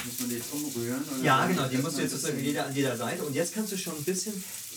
Muss 0.06 0.20
man 0.20 0.28
die 0.30 0.36
jetzt 0.36 0.52
umrühren? 0.52 1.02
ja, 1.22 1.46
genau, 1.46 1.68
die 1.68 1.78
musst 1.78 1.98
du 1.98 2.02
jetzt 2.02 2.12
sozusagen 2.12 2.42
jeder 2.42 2.66
an 2.66 2.74
jeder 2.74 2.96
Seite. 2.96 3.24
Und 3.24 3.34
jetzt 3.34 3.54
kannst 3.54 3.72
du 3.72 3.76
schon 3.76 3.96
ein 3.96 4.04
bisschen 4.04 4.32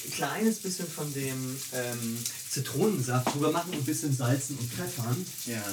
ein 0.05 0.11
kleines 0.11 0.59
bisschen 0.59 0.87
von 0.87 1.13
dem 1.13 1.59
ähm, 1.73 2.17
Zitronensaft 2.49 3.33
drüber 3.33 3.51
machen 3.51 3.71
und 3.71 3.79
ein 3.79 3.85
bisschen 3.85 4.15
salzen 4.15 4.57
und 4.57 4.71
pfeffern. 4.71 5.25
Ja. 5.45 5.63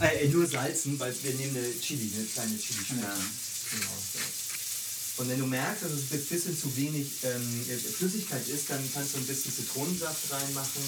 Äh, 0.00 0.24
äh, 0.24 0.28
nur 0.28 0.46
salzen, 0.46 0.98
weil 0.98 1.14
wir 1.22 1.34
nehmen 1.34 1.56
eine 1.56 1.80
Chili, 1.80 2.10
eine 2.16 2.24
kleine 2.26 2.58
chili 2.58 3.00
Ja. 3.00 3.14
Genau. 3.70 3.90
Und 5.16 5.28
wenn 5.28 5.38
du 5.38 5.46
merkst, 5.46 5.84
dass 5.84 5.92
es 5.92 6.10
ein 6.10 6.24
bisschen 6.24 6.58
zu 6.58 6.76
wenig 6.76 7.06
ähm, 7.22 7.64
Flüssigkeit 7.98 8.48
ist, 8.48 8.68
dann 8.68 8.80
kannst 8.92 9.14
du 9.14 9.18
ein 9.18 9.26
bisschen 9.26 9.54
Zitronensaft 9.54 10.32
reinmachen. 10.32 10.82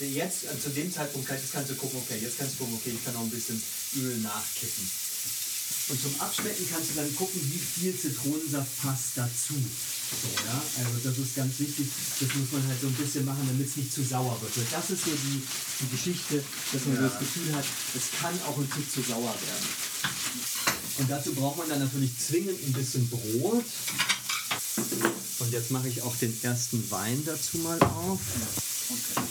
Jetzt, 0.00 0.44
äh, 0.44 0.60
zu 0.60 0.68
dem 0.70 0.92
Zeitpunkt 0.92 1.26
kannst, 1.26 1.52
kannst 1.52 1.70
du 1.70 1.74
gucken, 1.76 1.98
okay, 2.04 2.18
jetzt 2.20 2.38
kannst 2.38 2.54
du 2.54 2.58
gucken, 2.58 2.74
okay, 2.76 2.92
ich 2.94 3.04
kann 3.04 3.14
noch 3.14 3.22
ein 3.22 3.30
bisschen 3.30 3.60
Öl 3.96 4.18
nachkippen. 4.18 4.90
Und 5.90 6.00
zum 6.00 6.20
Abschmecken 6.20 6.66
kannst 6.70 6.90
du 6.90 6.94
dann 6.94 7.16
gucken, 7.16 7.40
wie 7.50 7.58
viel 7.58 7.98
Zitronensaft 7.98 8.80
passt 8.82 9.16
dazu. 9.16 9.54
So, 9.54 10.28
ja? 10.46 10.62
Also 10.78 10.98
das 11.02 11.18
ist 11.18 11.34
ganz 11.34 11.58
wichtig, 11.58 11.88
das 12.20 12.28
muss 12.34 12.52
man 12.52 12.66
halt 12.68 12.80
so 12.80 12.86
ein 12.86 12.94
bisschen 12.94 13.24
machen, 13.24 13.42
damit 13.48 13.66
es 13.66 13.76
nicht 13.76 13.92
zu 13.92 14.04
sauer 14.04 14.38
wird. 14.40 14.56
Und 14.56 14.66
das 14.70 14.90
ist 14.90 15.04
so 15.04 15.10
die, 15.10 15.42
die 15.80 15.90
Geschichte, 15.90 16.44
dass 16.72 16.84
man 16.86 16.96
so 16.96 17.02
Ja. 17.02 17.08
das 17.08 17.18
Gefühl 17.18 17.54
hat, 17.54 17.64
es 17.96 18.20
kann 18.20 18.34
auch 18.46 18.56
ein 18.58 18.70
Tick 18.70 18.90
zu 18.90 19.02
sauer 19.02 19.34
werden. 19.34 19.68
Und 20.98 21.10
dazu 21.10 21.32
braucht 21.34 21.58
man 21.58 21.68
dann 21.68 21.80
natürlich 21.80 22.12
zwingend 22.18 22.62
ein 22.66 22.72
bisschen 22.72 23.08
Brot. 23.08 23.64
Und 25.40 25.52
jetzt 25.52 25.70
mache 25.72 25.88
ich 25.88 26.02
auch 26.02 26.14
den 26.16 26.38
ersten 26.42 26.88
Wein 26.90 27.22
dazu 27.24 27.58
mal 27.58 27.80
auf. 27.82 28.20
Okay. 28.90 29.26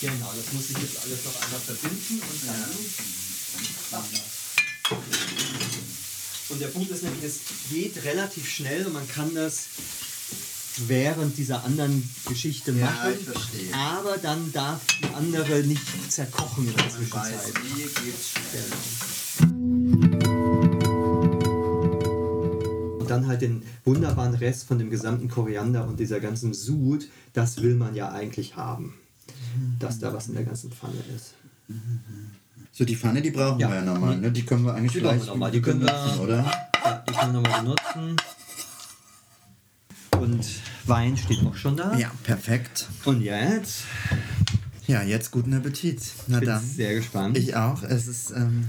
Genau, 0.00 0.30
das 0.36 0.43
muss 0.54 0.70
ich 0.70 0.78
jetzt 0.78 0.98
alles 1.04 1.24
noch 1.24 1.42
einmal 1.42 1.60
verbinden 1.60 2.20
und 2.20 2.48
dann. 2.48 2.70
Und 6.50 6.60
der 6.60 6.68
Punkt 6.68 6.90
ist 6.90 7.02
nämlich, 7.02 7.24
es 7.24 7.40
geht 7.70 8.04
relativ 8.04 8.48
schnell 8.48 8.86
und 8.86 8.92
man 8.92 9.08
kann 9.08 9.34
das 9.34 9.64
während 10.86 11.38
dieser 11.38 11.64
anderen 11.64 12.08
Geschichte 12.28 12.72
Ja, 12.72 12.86
machen. 12.86 13.14
ich 13.18 13.24
verstehe. 13.24 13.74
Aber 13.74 14.18
dann 14.18 14.52
darf 14.52 14.80
die 15.00 15.14
andere 15.14 15.62
nicht 15.62 15.82
zerkochen 16.12 16.68
in 16.68 16.74
der 16.76 16.86
Ich 16.86 17.12
weiß, 17.12 17.32
Zwischenzeit. 17.44 17.54
wie 17.76 17.82
geht's 18.04 18.30
schnell. 18.30 18.70
Und 22.98 23.10
dann 23.10 23.26
halt 23.26 23.42
den 23.42 23.62
wunderbaren 23.84 24.34
Rest 24.34 24.64
von 24.66 24.78
dem 24.78 24.90
gesamten 24.90 25.28
Koriander 25.28 25.86
und 25.86 26.00
dieser 26.00 26.20
ganzen 26.20 26.54
Sud, 26.54 27.08
das 27.32 27.62
will 27.62 27.74
man 27.74 27.94
ja 27.94 28.10
eigentlich 28.12 28.56
haben. 28.56 28.94
Dass 29.78 29.98
da 29.98 30.12
was 30.12 30.28
in 30.28 30.34
der 30.34 30.44
ganzen 30.44 30.70
Pfanne 30.70 30.94
ist. 31.14 31.34
So, 32.72 32.84
die 32.84 32.96
Pfanne, 32.96 33.22
die 33.22 33.30
brauchen 33.30 33.58
Ja. 33.60 33.68
wir 33.68 33.76
ja 33.76 33.82
nochmal, 33.82 34.16
ne? 34.18 34.30
Die 34.32 34.44
können 34.44 34.64
wir 34.64 34.74
eigentlich 34.74 34.92
Die 34.92 35.00
gleich 35.00 35.26
wir. 35.26 35.50
Die 35.50 35.60
können 35.62 35.80
wir- 35.80 35.86
benutzen, 35.92 36.20
oder? 36.20 36.36
Ja, 36.84 37.04
die 37.08 37.12
können 37.12 37.32
wir 37.32 37.40
nochmal 37.40 37.62
benutzen. 37.62 38.16
Und 40.18 40.46
Wein 40.86 41.16
steht 41.16 41.44
auch 41.44 41.54
schon 41.56 41.76
da. 41.76 41.96
Ja, 41.96 42.10
perfekt. 42.22 42.86
Und 43.04 43.20
jetzt 43.22 43.82
Ja, 44.86 45.02
jetzt 45.02 45.30
guten 45.30 45.54
Appetit. 45.54 46.02
Na 46.26 46.40
bin 46.40 46.48
dann. 46.48 46.62
ich 46.62 46.72
sehr 46.76 46.94
gespannt. 46.94 47.38
Ich 47.38 47.56
auch. 47.56 47.82
Es 47.82 48.06
ist, 48.06 48.30
ähm, 48.32 48.66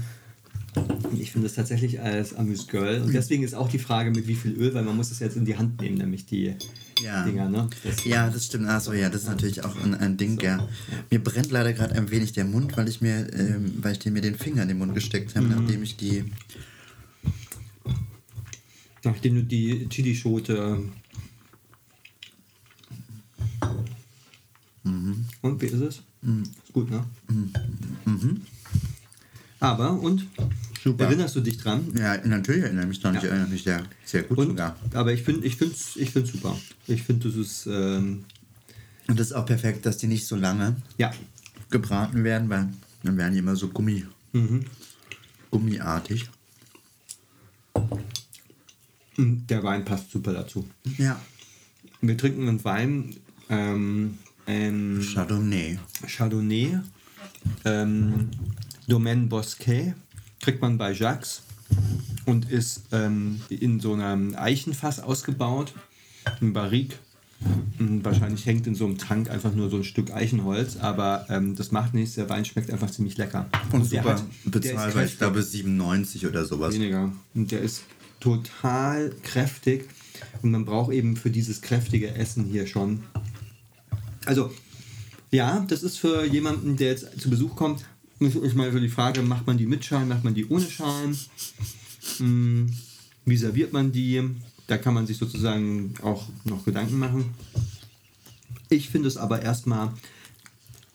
Und 0.76 1.20
ich 1.20 1.32
finde 1.32 1.46
es 1.46 1.54
tatsächlich 1.54 2.00
als 2.00 2.34
Amüsgirl. 2.34 3.02
Und 3.02 3.12
deswegen 3.14 3.42
ist 3.42 3.54
auch 3.54 3.68
die 3.68 3.78
Frage, 3.78 4.10
mit 4.10 4.26
wie 4.26 4.34
viel 4.34 4.52
Öl, 4.52 4.74
weil 4.74 4.84
man 4.84 4.96
muss 4.96 5.10
es 5.10 5.20
jetzt 5.20 5.36
in 5.36 5.44
die 5.44 5.56
Hand 5.56 5.80
nehmen, 5.80 5.96
nämlich 5.96 6.26
die 6.26 6.54
ja. 7.02 7.24
Dinger. 7.24 7.48
Ne? 7.48 7.68
Das, 7.82 8.04
Ja, 8.04 8.28
das 8.28 8.46
stimmt. 8.46 8.68
Achso, 8.68 8.92
ja, 8.92 9.08
das 9.08 9.22
ist 9.22 9.28
natürlich 9.28 9.64
auch 9.64 9.74
ein, 9.82 9.94
ein 9.94 10.16
Ding, 10.16 10.38
ja. 10.40 10.68
Mir 11.10 11.22
brennt 11.22 11.50
leider 11.50 11.72
gerade 11.72 11.94
ein 11.94 12.10
wenig 12.10 12.32
der 12.32 12.44
Mund, 12.44 12.76
weil 12.76 12.88
ich 12.88 13.00
mir, 13.00 13.32
ähm, 13.32 13.74
weil 13.80 13.96
ich 13.96 14.04
mir 14.04 14.20
den 14.20 14.36
Finger 14.36 14.62
in 14.62 14.68
den 14.68 14.78
Mund 14.78 14.94
gesteckt 14.94 15.34
habe, 15.36 15.46
nachdem 15.46 15.82
ich 15.82 15.96
die. 15.96 16.24
Nachdem 19.04 19.36
du 19.36 19.44
die 19.44 19.88
Chilischote. 19.88 20.82
Und 24.84 25.62
wie 25.62 25.66
ist 25.66 25.74
es? 25.74 26.02
Ist 26.64 26.72
gut, 26.72 26.90
ne? 26.90 27.04
Aber, 29.66 29.90
und? 30.00 30.26
Super. 30.82 31.06
Erinnerst 31.06 31.34
du 31.34 31.40
dich 31.40 31.58
dran? 31.58 31.92
Ja, 31.98 32.16
natürlich 32.24 32.62
erinnere 32.62 32.84
ich 32.84 32.88
mich 32.90 33.00
dran. 33.00 33.16
Ich 33.16 33.22
Ja. 33.24 33.30
erinnere 33.30 33.48
mich 33.48 33.64
sehr, 33.64 33.82
sehr 34.04 34.22
gut 34.22 34.38
Und, 34.38 34.46
sogar. 34.50 34.76
aber 34.94 35.12
ich 35.12 35.22
finde 35.24 35.44
ich 35.44 35.56
find's, 35.56 35.96
ich 35.96 36.10
find's 36.10 36.30
super. 36.30 36.56
Ich 36.86 37.02
finde, 37.02 37.28
das 37.28 37.36
ist, 37.36 37.66
ähm, 37.66 38.24
Und 39.08 39.18
das 39.18 39.28
ist 39.28 39.32
auch 39.32 39.46
perfekt, 39.46 39.84
dass 39.86 39.98
die 39.98 40.06
nicht 40.06 40.26
so 40.26 40.36
lange 40.36 40.76
ja, 40.98 41.12
gebraten 41.70 42.22
werden, 42.22 42.48
weil 42.48 42.68
dann 43.02 43.16
werden 43.16 43.32
die 43.32 43.38
immer 43.40 43.56
so 43.56 43.68
Gummi, 43.68 44.04
Mhm. 44.32 44.64
gummiartig. 45.50 46.28
Der 49.16 49.62
Wein 49.64 49.84
passt 49.84 50.10
super 50.12 50.32
dazu. 50.32 50.68
Ja. 50.98 51.20
Wir 52.02 52.16
trinken 52.16 52.48
einen 52.48 52.62
Wein, 52.64 53.16
ähm, 53.48 54.18
ein 54.46 55.00
Chardonnay. 55.14 55.78
Chardonnay, 56.06 56.78
ähm, 57.64 58.28
Domaine 58.88 59.26
Bosquet, 59.26 59.94
kriegt 60.40 60.60
man 60.60 60.78
bei 60.78 60.92
Jacques 60.92 61.42
und 62.24 62.50
ist 62.50 62.82
ähm, 62.92 63.40
in 63.48 63.80
so 63.80 63.94
einem 63.94 64.34
Eichenfass 64.36 65.00
ausgebaut, 65.00 65.72
ein 66.40 66.52
Barrique. 66.52 66.96
Und 67.78 68.02
Wahrscheinlich 68.04 68.46
hängt 68.46 68.66
in 68.66 68.74
so 68.74 68.86
einem 68.86 68.96
Tank 68.96 69.28
einfach 69.28 69.52
nur 69.54 69.68
so 69.68 69.76
ein 69.76 69.84
Stück 69.84 70.10
Eichenholz, 70.10 70.76
aber 70.78 71.26
ähm, 71.28 71.54
das 71.54 71.70
macht 71.70 71.92
nichts. 71.92 72.14
Der 72.14 72.30
Wein 72.30 72.44
schmeckt 72.46 72.70
einfach 72.70 72.90
ziemlich 72.90 73.18
lecker. 73.18 73.46
Und 73.72 73.92
der 73.92 74.02
super 74.02 74.14
hat- 74.14 74.22
der 74.44 74.56
ist 74.56 74.70
bezahlbar. 74.72 75.04
Ich 75.04 75.18
glaube 75.18 75.42
97 75.42 76.26
oder 76.26 76.46
sowas. 76.46 76.74
Weniger. 76.74 77.12
Und 77.34 77.50
der 77.52 77.60
ist 77.60 77.82
total 78.20 79.10
kräftig. 79.22 79.88
Und 80.40 80.50
man 80.50 80.64
braucht 80.64 80.92
eben 80.94 81.16
für 81.16 81.30
dieses 81.30 81.60
kräftige 81.60 82.14
Essen 82.14 82.44
hier 82.46 82.66
schon. 82.66 83.02
Also, 84.24 84.50
ja, 85.30 85.64
das 85.68 85.82
ist 85.82 85.98
für 85.98 86.24
jemanden, 86.24 86.76
der 86.78 86.88
jetzt 86.92 87.20
zu 87.20 87.28
Besuch 87.28 87.54
kommt, 87.54 87.84
ist 88.20 88.36
ist 88.36 88.54
mal 88.54 88.72
so 88.72 88.78
die 88.78 88.88
Frage, 88.88 89.22
macht 89.22 89.46
man 89.46 89.58
die 89.58 89.66
mit 89.66 89.84
Schalen, 89.84 90.08
macht 90.08 90.24
man 90.24 90.34
die 90.34 90.46
ohne 90.46 90.68
Schalen? 90.68 91.16
Hm, 92.18 92.72
wie 93.24 93.36
serviert 93.36 93.72
man 93.72 93.92
die? 93.92 94.22
Da 94.66 94.78
kann 94.78 94.94
man 94.94 95.06
sich 95.06 95.18
sozusagen 95.18 95.94
auch 96.02 96.26
noch 96.44 96.64
Gedanken 96.64 96.98
machen. 96.98 97.34
Ich 98.68 98.88
finde 98.88 99.08
es 99.08 99.16
aber 99.16 99.42
erstmal 99.42 99.92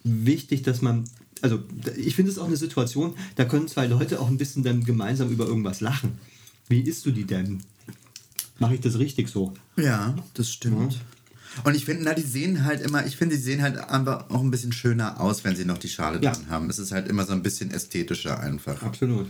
wichtig, 0.04 0.64
dass 0.64 0.82
man, 0.82 1.06
also 1.42 1.60
ich 1.96 2.16
finde 2.16 2.32
es 2.32 2.38
auch 2.38 2.48
eine 2.48 2.58
Situation, 2.58 3.16
da 3.36 3.46
können 3.46 3.68
zwei 3.68 3.88
Leute 3.88 4.20
auch 4.20 4.28
ein 4.28 4.38
bisschen 4.38 4.64
dann 4.64 4.84
gemeinsam 4.84 5.30
über 5.30 5.46
irgendwas 5.46 5.80
lachen. 5.80 6.20
Wie 6.68 6.82
isst 6.82 7.06
du 7.06 7.12
die 7.12 7.26
denn? 7.26 7.62
Mache 8.60 8.76
ich 8.76 8.82
das 8.82 9.00
richtig 9.00 9.30
so? 9.30 9.54
Ja, 9.78 10.16
das 10.34 10.52
stimmt. 10.52 11.00
Und 11.64 11.76
ich 11.76 11.86
finde, 11.86 12.04
na, 12.04 12.14
die 12.14 12.22
sehen 12.22 12.64
halt 12.64 12.82
immer, 12.82 13.06
ich 13.06 13.18
finde, 13.18 13.36
die 13.36 13.42
sehen 13.42 13.62
halt 13.62 13.78
einfach 13.78 14.30
auch 14.30 14.42
ein 14.42 14.52
bisschen 14.52 14.72
schöner 14.72 15.20
aus, 15.20 15.44
wenn 15.44 15.56
sie 15.56 15.66
noch 15.66 15.78
die 15.78 15.90
Schale 15.90 16.22
Ja. 16.22 16.32
dran 16.32 16.50
haben. 16.50 16.70
Es 16.70 16.80
ist 16.80 16.92
halt 16.92 17.08
immer 17.08 17.26
so 17.26 17.34
ein 17.34 17.44
bisschen 17.44 17.72
ästhetischer 17.72 18.40
einfach. 18.40 18.82
Absolut. 18.82 19.28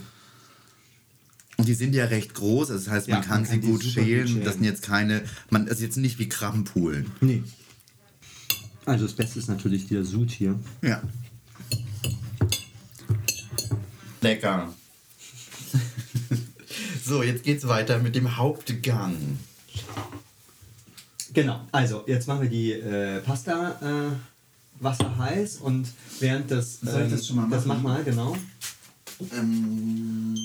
Und 1.58 1.68
die 1.68 1.74
sind 1.74 1.94
ja 1.94 2.06
recht 2.06 2.34
groß, 2.34 2.70
das 2.70 2.88
heißt, 2.88 3.08
man 3.08 3.22
Ja, 3.22 3.26
kann 3.28 3.42
man 3.42 3.46
sie 3.46 3.52
kann 3.52 3.62
die 3.62 3.68
gut 3.68 3.84
super 3.84 4.02
gut 4.02 4.06
schälen. 4.10 4.28
schälen. 4.28 4.44
Das 4.44 4.54
sind 4.56 4.64
jetzt 4.64 4.82
keine, 4.84 5.24
man, 5.50 5.66
das 5.66 5.76
ist 5.78 5.82
jetzt 5.84 5.98
nicht 5.98 6.18
wie 6.20 6.30
Krabbenpulen. 6.30 7.12
Nee. 7.22 7.44
Also 8.86 9.06
das 9.06 9.14
Beste 9.14 9.38
ist 9.40 9.48
natürlich 9.48 9.88
der 9.88 10.04
Sud 10.06 10.32
hier. 10.32 10.60
Ja. 10.82 11.02
Lecker. 14.22 14.74
so, 17.06 17.24
jetzt 17.24 17.44
geht's 17.44 17.68
weiter 17.68 18.00
mit 18.00 18.16
dem 18.16 18.38
Hauptgang. 18.38 19.16
Genau, 21.34 21.62
also 21.72 22.04
jetzt 22.08 22.28
machen 22.28 22.42
wir 22.44 22.50
die 22.50 22.72
äh, 22.74 23.22
Pasta 23.22 23.72
äh, 23.82 24.84
Wasser 24.84 25.18
heiß 25.18 25.58
und 25.58 25.88
während 26.20 26.50
das... 26.52 26.80
Soll 26.82 27.04
ich 27.06 27.12
das 27.12 27.28
schon 27.28 27.38
mal 27.38 27.50
Das 27.50 27.66
mach 27.66 27.76
machen? 27.82 27.84
mal, 27.84 28.04
genau. 28.04 28.36
Ähm, 29.34 30.36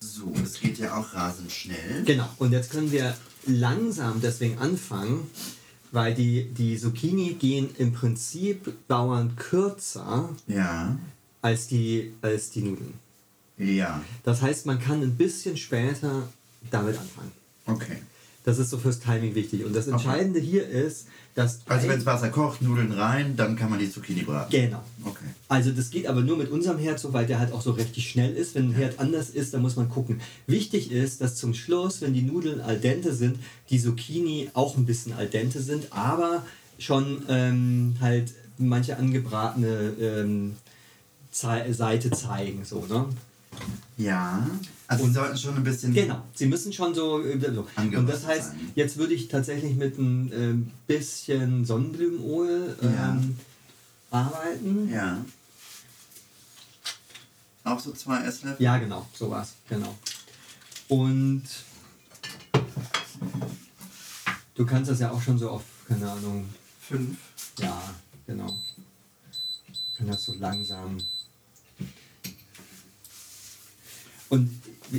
so, 0.00 0.32
das 0.40 0.60
geht 0.60 0.78
ja 0.78 0.96
auch 0.96 1.12
rasend 1.14 1.52
schnell. 1.52 2.02
Genau, 2.04 2.28
und 2.38 2.52
jetzt 2.52 2.70
können 2.70 2.90
wir 2.90 3.16
langsam 3.46 4.20
deswegen 4.20 4.58
anfangen, 4.58 5.30
weil 5.92 6.14
die, 6.14 6.44
die 6.46 6.78
Zucchini 6.78 7.34
gehen 7.34 7.70
im 7.78 7.92
Prinzip 7.92 8.72
dauern 8.88 9.36
kürzer 9.36 10.30
Ja, 10.46 10.96
als 11.42 11.66
die, 11.68 12.12
als 12.22 12.50
die 12.50 12.62
Nudeln. 12.62 12.94
ja, 13.58 14.02
Das 14.24 14.40
heißt, 14.42 14.66
man 14.66 14.78
kann 14.78 15.02
ein 15.02 15.16
bisschen 15.16 15.56
später 15.56 16.28
damit 16.70 16.96
anfangen. 16.98 17.32
Okay. 17.72 17.96
Das 18.42 18.58
ist 18.58 18.70
so 18.70 18.78
fürs 18.78 19.00
Timing 19.00 19.34
wichtig. 19.34 19.66
Und 19.66 19.76
das 19.76 19.86
Entscheidende 19.86 20.40
hier 20.40 20.66
ist, 20.66 21.08
dass... 21.34 21.60
Also 21.66 21.88
wenn 21.88 21.96
das 21.96 22.06
Wasser 22.06 22.30
kocht, 22.30 22.62
Nudeln 22.62 22.90
rein, 22.90 23.36
dann 23.36 23.54
kann 23.54 23.68
man 23.68 23.78
die 23.78 23.90
Zucchini 23.92 24.22
braten. 24.22 24.50
Genau. 24.50 24.82
Okay. 25.04 25.26
Also 25.48 25.72
das 25.72 25.90
geht 25.90 26.06
aber 26.06 26.22
nur 26.22 26.38
mit 26.38 26.50
unserem 26.50 26.78
Herd 26.78 26.98
so, 26.98 27.12
weil 27.12 27.26
der 27.26 27.38
halt 27.38 27.52
auch 27.52 27.60
so 27.60 27.72
richtig 27.72 28.08
schnell 28.08 28.34
ist. 28.34 28.54
Wenn 28.54 28.70
ein 28.70 28.74
Herd 28.74 28.98
anders 28.98 29.28
ist, 29.28 29.52
dann 29.52 29.60
muss 29.60 29.76
man 29.76 29.90
gucken. 29.90 30.22
Wichtig 30.46 30.90
ist, 30.90 31.20
dass 31.20 31.36
zum 31.36 31.52
Schluss, 31.52 32.00
wenn 32.00 32.14
die 32.14 32.22
Nudeln 32.22 32.62
al 32.62 32.78
dente 32.78 33.14
sind, 33.14 33.38
die 33.68 33.78
Zucchini 33.78 34.48
auch 34.54 34.74
ein 34.78 34.86
bisschen 34.86 35.12
al 35.12 35.26
dente 35.26 35.60
sind, 35.60 35.92
aber 35.92 36.42
schon 36.78 37.22
ähm, 37.28 37.96
halt 38.00 38.32
manche 38.56 38.96
angebratene 38.96 39.92
ähm, 40.00 40.56
Seite 41.30 42.10
zeigen. 42.10 42.64
So, 42.64 42.86
ne? 42.88 43.04
Ja. 43.98 44.48
Also 44.90 45.06
sie 45.06 45.12
sollten 45.12 45.38
schon 45.38 45.54
ein 45.54 45.62
bisschen. 45.62 45.94
Genau, 45.94 46.20
sie 46.34 46.46
müssen 46.46 46.72
schon 46.72 46.92
so. 46.96 47.22
äh, 47.22 47.38
so. 47.54 47.64
Und 47.96 48.08
das 48.08 48.26
heißt, 48.26 48.48
sein. 48.48 48.72
jetzt 48.74 48.96
würde 48.96 49.14
ich 49.14 49.28
tatsächlich 49.28 49.76
mit 49.76 49.96
ein 49.98 50.32
ähm, 50.34 50.70
bisschen 50.88 51.64
Sonnenblumenöl 51.64 52.76
ähm, 52.82 53.36
Ja. 54.10 54.18
arbeiten. 54.18 54.88
Ja. 54.90 55.24
Auch 57.62 57.78
so 57.78 57.92
zwei 57.92 58.24
Esslöffel? 58.24 58.60
Ja, 58.64 58.78
genau, 58.78 59.06
sowas, 59.14 59.52
genau. 59.68 59.96
Und 60.88 61.44
du 64.56 64.66
kannst 64.66 64.90
das 64.90 64.98
ja 64.98 65.12
auch 65.12 65.22
schon 65.22 65.38
so 65.38 65.50
auf, 65.50 65.62
keine 65.86 66.10
Ahnung, 66.10 66.48
Fünf. 66.80 67.16
ja, 67.60 67.80
genau. 68.26 68.60
Kann 69.96 70.08
das 70.08 70.24
so 70.24 70.34
langsam. 70.34 70.98
Und 74.30 74.50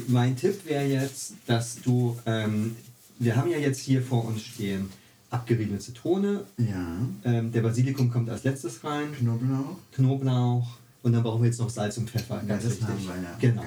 mein 0.08 0.36
Tipp 0.36 0.66
wäre 0.66 0.86
jetzt, 0.86 1.34
dass 1.48 1.82
du, 1.82 2.18
ähm, 2.26 2.76
wir 3.20 3.36
haben 3.36 3.50
ja 3.50 3.58
jetzt 3.58 3.80
hier 3.80 4.02
vor 4.02 4.26
uns 4.26 4.42
stehen 4.44 4.90
abgeriebene 5.30 5.80
Zitrone, 5.80 6.44
Ja. 6.58 6.98
ähm, 7.24 7.52
der 7.54 7.62
Basilikum 7.62 8.12
kommt 8.12 8.30
als 8.30 8.44
letztes 8.44 8.84
rein, 8.84 9.14
Knoblauch. 9.18 9.78
Knoblauch 9.94 10.68
und 11.04 11.14
dann 11.14 11.24
brauchen 11.24 11.42
wir 11.42 11.48
jetzt 11.48 11.60
noch 11.60 11.70
Salz 11.70 11.98
und 11.98 12.10
Pfeffer. 12.10 12.42
Ganz 12.46 12.64
das 12.64 12.74
richtig. 12.74 12.88
wir, 13.08 13.16
ja. 13.24 13.38
Genau. 13.40 13.64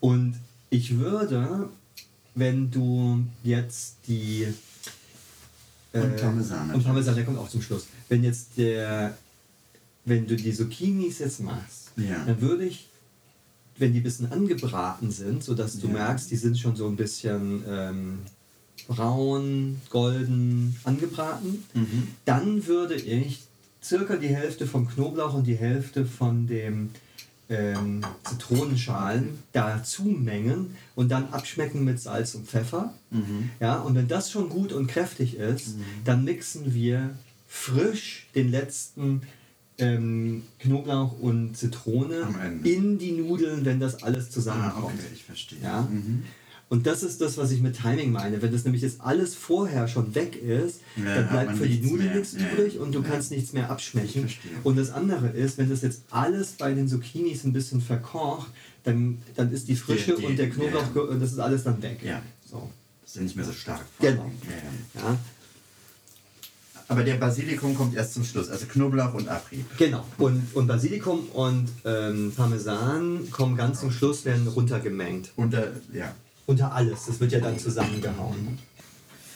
Und 0.00 0.34
ich 0.70 0.98
würde, 0.98 1.68
wenn 2.34 2.70
du 2.72 3.22
jetzt 3.44 3.96
die. 4.08 4.46
äh, 5.92 6.00
Und 6.00 6.16
Parmesan 6.16 6.70
Und 6.72 6.82
Parmesan, 6.84 7.14
der 7.14 7.24
kommt 7.24 7.38
auch 7.38 7.48
zum 7.48 7.62
Schluss. 7.62 7.86
Wenn 8.08 8.24
jetzt 8.24 8.50
der. 8.56 9.16
Wenn 10.04 10.26
du 10.26 10.34
die 10.34 10.52
Zucchinis 10.52 11.18
jetzt 11.20 11.40
machst, 11.40 11.90
Ja. 11.96 12.24
dann 12.24 12.40
würde 12.40 12.64
ich, 12.64 12.88
wenn 13.80 13.92
die 13.92 14.00
ein 14.00 14.02
bisschen 14.04 14.30
angebraten 14.30 15.10
sind, 15.10 15.42
sodass 15.42 15.78
du 15.78 15.86
Ja. 15.88 15.94
merkst, 15.94 16.30
die 16.30 16.36
sind 16.36 16.58
schon 16.58 16.76
so 16.76 16.86
ein 16.86 16.96
bisschen 16.96 17.64
ähm, 17.68 18.18
braun, 18.88 19.80
golden 19.90 20.76
angebraten, 20.84 21.64
Mhm. 21.74 22.08
dann 22.24 22.66
würde 22.66 22.94
ich 22.94 23.42
circa 23.82 24.16
die 24.16 24.28
Hälfte 24.28 24.66
vom 24.66 24.88
Knoblauch 24.88 25.34
und 25.34 25.46
die 25.46 25.56
Hälfte 25.56 26.04
von 26.04 26.46
dem 26.46 26.90
ähm, 27.48 28.02
Zitronenschalen 28.24 29.38
dazu 29.52 30.04
mengen 30.04 30.76
und 30.94 31.10
dann 31.10 31.30
abschmecken 31.32 31.84
mit 31.84 31.98
Salz 31.98 32.34
und 32.36 32.46
Pfeffer. 32.46 32.94
Mhm. 33.10 33.50
Ja, 33.58 33.80
und 33.80 33.94
wenn 33.96 34.06
das 34.06 34.30
schon 34.30 34.48
gut 34.48 34.72
und 34.72 34.86
kräftig 34.86 35.34
ist, 35.36 35.74
dann 36.04 36.22
mixen 36.24 36.74
wir 36.74 37.10
frisch 37.48 38.28
den 38.36 38.50
letzten 38.52 39.22
ähm, 39.80 40.42
Knoblauch 40.58 41.18
und 41.20 41.56
Zitrone 41.56 42.28
in 42.64 42.98
die 42.98 43.12
Nudeln, 43.12 43.64
wenn 43.64 43.80
das 43.80 44.02
alles 44.02 44.26
Ah, 44.28 44.30
zusammenkommt. 44.30 44.84
okay, 44.94 45.06
ich 45.14 45.24
verstehe. 45.24 45.58
Ja? 45.62 45.82
Mhm. 45.90 46.22
Und 46.68 46.86
das 46.86 47.02
ist 47.02 47.20
das, 47.20 47.36
was 47.36 47.50
ich 47.50 47.60
mit 47.62 47.76
Timing 47.76 48.12
meine. 48.12 48.40
Wenn 48.42 48.52
das 48.52 48.62
nämlich 48.64 48.82
jetzt 48.82 49.00
alles 49.00 49.34
vorher 49.34 49.88
schon 49.88 50.14
weg 50.14 50.40
ist, 50.40 50.80
Ja, 50.96 51.16
dann 51.16 51.28
bleibt 51.28 51.56
für 51.58 51.66
die 51.66 51.80
Nudeln 51.80 52.12
nichts 52.16 52.34
übrig 52.34 52.78
und 52.78 52.94
du 52.94 53.02
ja. 53.02 53.08
kannst 53.08 53.32
nichts 53.32 53.52
mehr 53.52 53.70
abschmecken. 53.70 54.28
Und 54.62 54.76
das 54.78 54.90
andere 54.92 55.30
ist, 55.30 55.58
wenn 55.58 55.68
das 55.68 55.82
jetzt 55.82 56.02
alles 56.10 56.52
bei 56.52 56.72
den 56.72 56.86
Zucchinis 56.86 57.42
ein 57.42 57.52
bisschen 57.52 57.80
verkocht, 57.80 58.52
dann, 58.84 59.18
dann 59.34 59.50
ist 59.52 59.66
die 59.66 59.74
Frische 59.74 60.14
Die- 60.14 60.20
die- 60.20 60.26
und 60.26 60.38
der 60.38 60.48
Knoblauch, 60.50 60.94
ja. 60.94 61.02
und 61.02 61.20
das 61.20 61.32
ist 61.32 61.40
alles 61.40 61.64
dann 61.64 61.82
weg. 61.82 61.98
Ja. 62.04 62.22
So. 62.48 62.70
Ist 63.04 63.16
ja 63.16 63.22
nicht 63.22 63.34
mehr 63.34 63.44
so 63.44 63.52
stark. 63.52 63.84
Genau. 63.98 64.30
Ja, 64.94 65.18
Aber 66.90 67.04
der 67.04 67.14
Basilikum 67.14 67.76
kommt 67.76 67.94
erst 67.94 68.14
zum 68.14 68.24
Schluss, 68.24 68.50
also 68.50 68.66
Knoblauch 68.66 69.14
und 69.14 69.28
Abrieb. 69.28 69.64
genau. 69.78 70.04
Und, 70.18 70.44
und 70.54 70.66
Basilikum 70.66 71.20
und 71.32 71.68
ähm, 71.84 72.32
Parmesan 72.36 73.30
kommen 73.30 73.56
ganz 73.56 73.78
zum 73.78 73.92
Schluss, 73.92 74.24
werden 74.24 74.48
runtergemengt. 74.48 75.30
Unter, 75.36 75.68
ja. 75.92 76.12
Unter 76.46 76.72
alles. 76.72 77.06
Das 77.06 77.20
wird 77.20 77.30
ja 77.30 77.38
dann 77.38 77.56
zusammengehauen. 77.60 78.58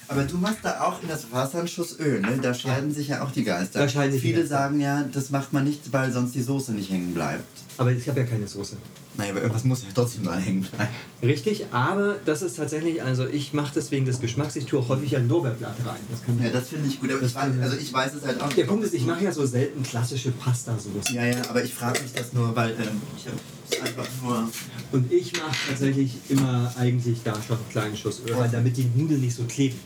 Aber 0.08 0.24
du 0.24 0.36
machst 0.36 0.58
da 0.64 0.80
auch 0.80 1.00
in 1.00 1.08
das 1.08 1.30
Wasser 1.30 1.60
einen 1.60 1.68
Schuss 1.68 1.98
Öl, 2.00 2.20
ne? 2.20 2.38
Da 2.42 2.54
scheiden 2.54 2.92
sich 2.92 3.08
ja 3.08 3.22
auch 3.22 3.30
die 3.30 3.44
Geister. 3.44 3.78
Da 3.78 3.88
scheiden 3.88 4.10
sich 4.10 4.22
die 4.22 4.32
Viele 4.32 4.46
sagen 4.48 4.80
ja, 4.80 5.04
das 5.12 5.30
macht 5.30 5.52
man 5.52 5.62
nicht, 5.62 5.92
weil 5.92 6.10
sonst 6.10 6.34
die 6.34 6.42
Soße 6.42 6.72
nicht 6.72 6.90
hängen 6.90 7.14
bleibt. 7.14 7.44
Aber 7.78 7.92
ich 7.92 8.08
habe 8.08 8.20
ja 8.20 8.26
keine 8.26 8.48
Soße. 8.48 8.76
Naja, 9.16 9.30
aber 9.30 9.42
irgendwas 9.42 9.62
muss 9.64 9.82
ja 9.82 9.88
trotzdem 9.94 10.24
mal 10.24 10.40
hängen 10.40 10.62
bleiben. 10.62 10.90
Richtig, 11.22 11.66
aber 11.70 12.16
das 12.24 12.42
ist 12.42 12.56
tatsächlich, 12.56 13.00
also 13.02 13.26
ich 13.28 13.52
mache 13.52 13.72
das 13.74 13.90
wegen 13.92 14.04
des 14.04 14.20
Geschmacks, 14.20 14.56
ich 14.56 14.66
tue 14.66 14.80
auch 14.80 14.88
häufig 14.88 15.16
ein 15.16 15.28
Lorbeerblatt 15.28 15.76
rein. 15.86 16.00
Das 16.10 16.24
kann 16.24 16.42
Ja, 16.42 16.50
das 16.50 16.68
finde 16.68 16.88
ich 16.88 17.00
gut. 17.00 17.12
Aber 17.12 17.22
ich 17.22 17.34
weiß, 17.34 17.52
also 17.62 17.76
ich 17.76 17.92
weiß 17.92 18.14
es 18.14 18.24
halt 18.24 18.40
auch. 18.40 18.52
Der 18.52 18.64
Punkt 18.64 18.84
ist, 18.84 18.92
ich 18.92 19.06
mache 19.06 19.22
ja 19.22 19.30
so 19.32 19.46
selten 19.46 19.84
klassische 19.84 20.32
Pasta-Soße. 20.32 21.14
Ja, 21.14 21.26
ja, 21.26 21.48
aber 21.48 21.62
ich 21.62 21.72
frage 21.72 22.02
mich 22.02 22.12
das 22.12 22.32
nur, 22.32 22.54
weil 22.56 22.70
ähm, 22.70 23.00
ich 23.16 23.26
habe 23.26 23.38
es 23.70 23.80
einfach 23.80 24.08
nur. 24.22 24.48
Und 24.90 25.12
ich 25.12 25.32
mache 25.34 25.56
tatsächlich 25.68 26.16
immer 26.28 26.72
eigentlich 26.76 27.18
da 27.22 27.34
schon 27.46 27.56
einen 27.56 27.68
kleinen 27.70 27.96
Schuss 27.96 28.20
Öl 28.28 28.34
rein, 28.34 28.50
damit 28.50 28.76
die 28.76 28.90
Nudeln 28.96 29.20
nicht 29.20 29.36
so 29.36 29.44
kleben. 29.44 29.78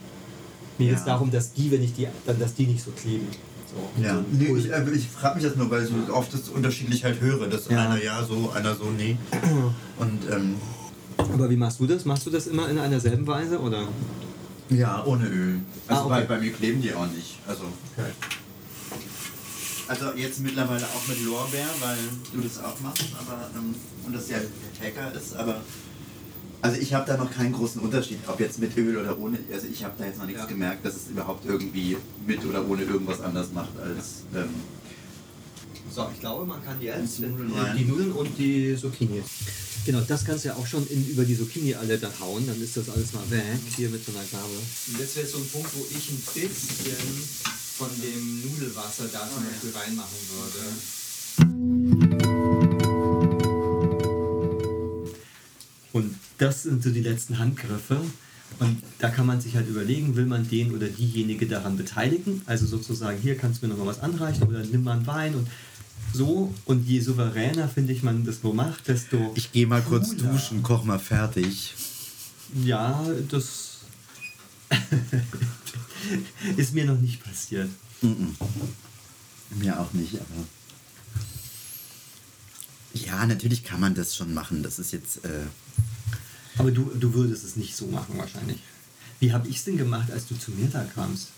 Mir 0.78 0.86
Ja. 0.86 0.90
geht 0.92 0.98
es 1.00 1.04
darum, 1.04 1.30
dass 1.30 1.52
die, 1.52 1.70
wenn 1.70 1.82
ich 1.82 1.92
die, 1.92 2.08
dann, 2.24 2.38
dass 2.38 2.54
die 2.54 2.66
nicht 2.66 2.82
so 2.82 2.92
kleben. 2.92 3.26
So. 3.70 4.02
Ja, 4.02 4.14
So, 4.14 4.24
nee, 4.32 4.56
ich, 4.56 4.70
äh, 4.72 4.90
ich 4.94 5.08
frage 5.08 5.36
mich 5.36 5.44
das 5.44 5.56
nur, 5.56 5.70
weil 5.70 5.84
ich 5.84 5.90
so 5.90 6.14
oft 6.14 6.32
das 6.32 6.48
unterschiedlich 6.48 7.04
halt 7.04 7.20
höre. 7.20 7.46
Dass 7.48 7.68
Ja. 7.68 7.82
einer 7.84 8.02
ja 8.02 8.24
so, 8.24 8.50
einer 8.54 8.74
so, 8.74 8.84
nee. 8.90 9.16
Und 9.98 10.20
ähm, 10.30 10.56
Aber 11.18 11.50
wie 11.50 11.56
machst 11.56 11.80
du 11.80 11.86
das? 11.86 12.04
Machst 12.04 12.24
du 12.26 12.30
das 12.30 12.46
immer 12.46 12.68
in 12.68 12.78
einer 12.78 13.00
selben 13.00 13.26
Weise 13.26 13.58
oder? 13.60 13.88
ja, 14.70 15.02
ohne 15.06 15.26
Öl. 15.26 15.60
Also 15.86 16.02
Ah, 16.02 16.04
okay. 16.06 16.26
bei, 16.28 16.34
bei 16.36 16.40
mir 16.40 16.52
kleben 16.52 16.82
die 16.82 16.92
auch 16.92 17.06
nicht. 17.06 17.38
Also, 17.46 17.64
Okay. 17.96 18.10
also 19.88 20.12
jetzt 20.16 20.40
mittlerweile 20.40 20.84
auch 20.84 21.08
mit 21.08 21.24
Lorbeer, 21.24 21.66
weil 21.80 21.96
du 22.34 22.40
das 22.42 22.62
auch 22.62 22.78
machst, 22.80 23.04
aber 23.18 23.48
ähm, 23.56 23.74
und 24.04 24.14
das 24.14 24.28
ja 24.28 24.36
Hacker 24.82 25.14
ist, 25.16 25.34
aber 25.36 25.60
also 26.60 26.80
ich 26.80 26.92
habe 26.94 27.06
da 27.06 27.16
noch 27.16 27.30
keinen 27.30 27.52
großen 27.52 27.80
Unterschied, 27.80 28.18
ob 28.26 28.40
jetzt 28.40 28.58
mit 28.58 28.76
Öl 28.76 28.96
oder 28.98 29.18
ohne. 29.18 29.38
Also 29.52 29.66
ich 29.70 29.84
habe 29.84 29.94
da 29.98 30.06
jetzt 30.06 30.18
noch 30.18 30.26
nichts 30.26 30.40
Ja. 30.42 30.46
gemerkt, 30.46 30.84
dass 30.84 30.96
es 30.96 31.08
überhaupt 31.08 31.44
irgendwie 31.46 31.96
mit 32.26 32.44
oder 32.44 32.68
ohne 32.68 32.82
irgendwas 32.82 33.20
anders 33.20 33.52
macht 33.52 33.78
als. 33.78 34.22
Ähm, 34.34 34.48
So, 35.94 36.06
ich 36.12 36.20
glaube, 36.20 36.44
man 36.44 36.62
kann 36.64 36.80
jetzt 36.82 37.20
Nudeln 37.20 37.50
die 37.76 37.84
Nudeln 37.84 38.12
und 38.12 38.36
die 38.38 38.76
Zucchini. 38.78 39.22
Genau, 39.86 40.00
das 40.02 40.22
kannst 40.24 40.44
du 40.44 40.48
ja 40.48 40.54
auch 40.56 40.66
schon 40.66 40.86
in, 40.88 41.08
über 41.08 41.24
die 41.24 41.36
Zucchini 41.38 41.74
alle 41.74 41.96
da 41.96 42.10
hauen, 42.20 42.46
dann 42.46 42.60
ist 42.60 42.76
das 42.76 42.90
alles 42.90 43.12
mal 43.14 43.24
weg, 43.30 43.42
hier 43.74 43.88
mit 43.88 44.04
so 44.04 44.12
einer 44.12 44.20
Gabel. 44.30 44.58
Und 44.88 44.98
jetzt 45.00 45.16
wäre 45.16 45.26
so 45.26 45.38
ein 45.38 45.48
Punkt, 45.48 45.70
wo 45.74 45.86
ich 45.90 46.10
ein 46.10 46.20
bisschen 46.34 47.06
von 47.78 47.88
dem 48.02 48.42
Nudelwasser 48.42 49.04
da 49.10 49.26
zum 49.32 49.42
Beispiel 49.44 49.70
reinmachen 49.80 50.18
würde. 50.28 50.66
Das 56.38 56.62
sind 56.62 56.82
so 56.82 56.90
die 56.90 57.02
letzten 57.02 57.38
Handgriffe. 57.38 58.00
Und 58.60 58.82
da 58.98 59.10
kann 59.10 59.26
man 59.26 59.40
sich 59.40 59.56
halt 59.56 59.68
überlegen, 59.68 60.16
will 60.16 60.26
man 60.26 60.48
den 60.48 60.74
oder 60.74 60.88
diejenige 60.88 61.46
daran 61.46 61.76
beteiligen? 61.76 62.42
Also 62.46 62.66
sozusagen, 62.66 63.18
hier 63.20 63.36
kannst 63.36 63.62
du 63.62 63.66
mir 63.66 63.74
noch 63.74 63.84
mal 63.84 63.90
was 63.90 64.00
anreichen 64.00 64.44
oder 64.44 64.60
nimm 64.64 64.84
mal 64.84 64.96
einen 64.96 65.06
Wein 65.06 65.34
und 65.34 65.48
so. 66.12 66.52
Und 66.64 66.86
je 66.86 67.00
souveräner, 67.00 67.68
finde 67.68 67.92
ich, 67.92 68.02
man 68.02 68.24
das 68.24 68.40
so 68.40 68.52
macht, 68.52 68.88
desto. 68.88 69.32
ich 69.34 69.52
gehe 69.52 69.66
mal 69.66 69.82
kurz 69.82 70.16
cooler. 70.16 70.32
duschen, 70.32 70.62
koch 70.62 70.84
mal 70.84 70.98
fertig. 70.98 71.74
Ja, 72.64 73.06
das 73.28 73.80
ist 76.56 76.74
mir 76.74 76.86
noch 76.86 76.98
nicht 76.98 77.22
passiert. 77.22 77.68
Mhm. 78.00 78.36
Mir 79.50 79.78
auch 79.78 79.92
nicht, 79.92 80.14
aber. 80.14 80.46
Ja, 82.94 83.26
natürlich 83.26 83.64
kann 83.64 83.80
man 83.80 83.94
das 83.94 84.16
schon 84.16 84.32
machen. 84.34 84.62
Das 84.62 84.78
ist 84.78 84.92
jetzt. 84.92 85.24
Äh, 85.24 85.46
Aber 86.58 86.70
du, 86.70 86.90
du 86.98 87.14
würdest 87.14 87.44
es 87.44 87.56
nicht 87.56 87.76
so 87.76 87.86
machen 87.86 88.14
wahrscheinlich. 88.18 88.58
Wie 89.20 89.32
habe 89.32 89.48
ich 89.48 89.56
es 89.56 89.64
denn 89.64 89.76
gemacht, 89.76 90.10
als 90.12 90.26
du 90.28 90.36
zu 90.38 90.50
mir 90.52 90.68
da 90.68 90.84
kamst? 90.84 91.28